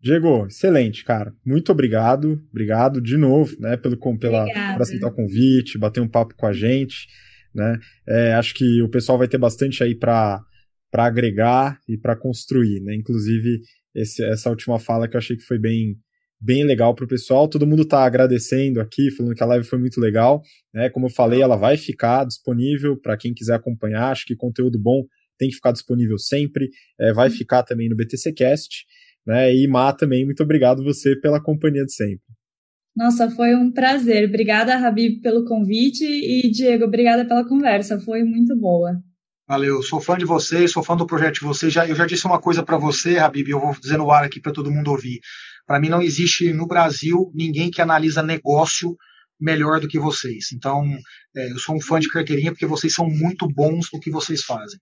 [0.02, 1.34] Diego, excelente, cara.
[1.46, 2.42] Muito obrigado.
[2.50, 6.54] Obrigado de novo, né, pelo pela por aceitar o convite, bater um papo com a
[6.54, 7.06] gente,
[7.54, 7.78] né?
[8.08, 10.42] É, acho que o pessoal vai ter bastante aí para
[10.92, 12.96] para agregar e para construir, né?
[12.96, 13.60] Inclusive
[14.02, 15.98] esse, essa última fala que eu achei que foi bem
[16.42, 17.50] bem legal para o pessoal.
[17.50, 20.42] Todo mundo está agradecendo aqui, falando que a live foi muito legal.
[20.74, 20.90] Né?
[20.90, 24.12] Como eu falei, ela vai ficar disponível para quem quiser acompanhar.
[24.12, 25.04] Acho que conteúdo bom
[25.38, 26.70] tem que ficar disponível sempre.
[27.00, 28.86] É, vai ficar também no BTCcast.
[29.28, 29.54] Né?
[29.54, 32.24] E Má também, muito obrigado você pela companhia de sempre.
[32.96, 34.28] Nossa, foi um prazer.
[34.28, 38.00] Obrigada, Habib, pelo convite e Diego, obrigada pela conversa.
[38.00, 39.02] Foi muito boa.
[39.50, 41.74] Valeu, sou fã de vocês, sou fã do projeto de vocês.
[41.74, 44.40] Já, eu já disse uma coisa para você, Habib, eu vou dizer no ar aqui
[44.40, 45.20] para todo mundo ouvir.
[45.66, 48.96] Para mim não existe no Brasil ninguém que analisa negócio
[49.42, 50.52] melhor do que vocês.
[50.54, 50.86] Então,
[51.36, 54.44] é, eu sou um fã de carteirinha porque vocês são muito bons no que vocês
[54.44, 54.80] fazem.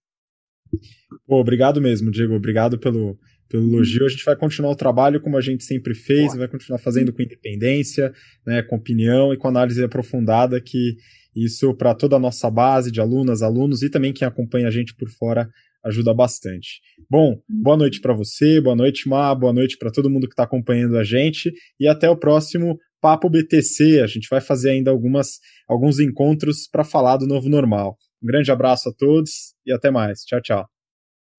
[1.25, 2.33] Pô, obrigado mesmo, Diego.
[2.33, 4.05] Obrigado pelo, pelo elogio.
[4.05, 6.39] A gente vai continuar o trabalho como a gente sempre fez, Boa.
[6.39, 8.13] vai continuar fazendo com independência,
[8.45, 10.97] né, com opinião e com análise aprofundada que
[11.37, 14.95] isso para toda a nossa base de alunas, alunos e também quem acompanha a gente
[14.95, 15.47] por fora
[15.85, 16.81] ajuda bastante.
[17.09, 20.43] Bom, boa noite para você, boa noite, Má, boa noite para todo mundo que está
[20.43, 24.01] acompanhando a gente e até o próximo Papo BTC.
[24.01, 27.97] A gente vai fazer ainda algumas, alguns encontros para falar do novo normal.
[28.21, 30.21] Um grande abraço a todos e até mais.
[30.21, 30.67] Tchau, tchau.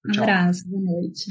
[0.07, 1.25] Um abraço, boa noite.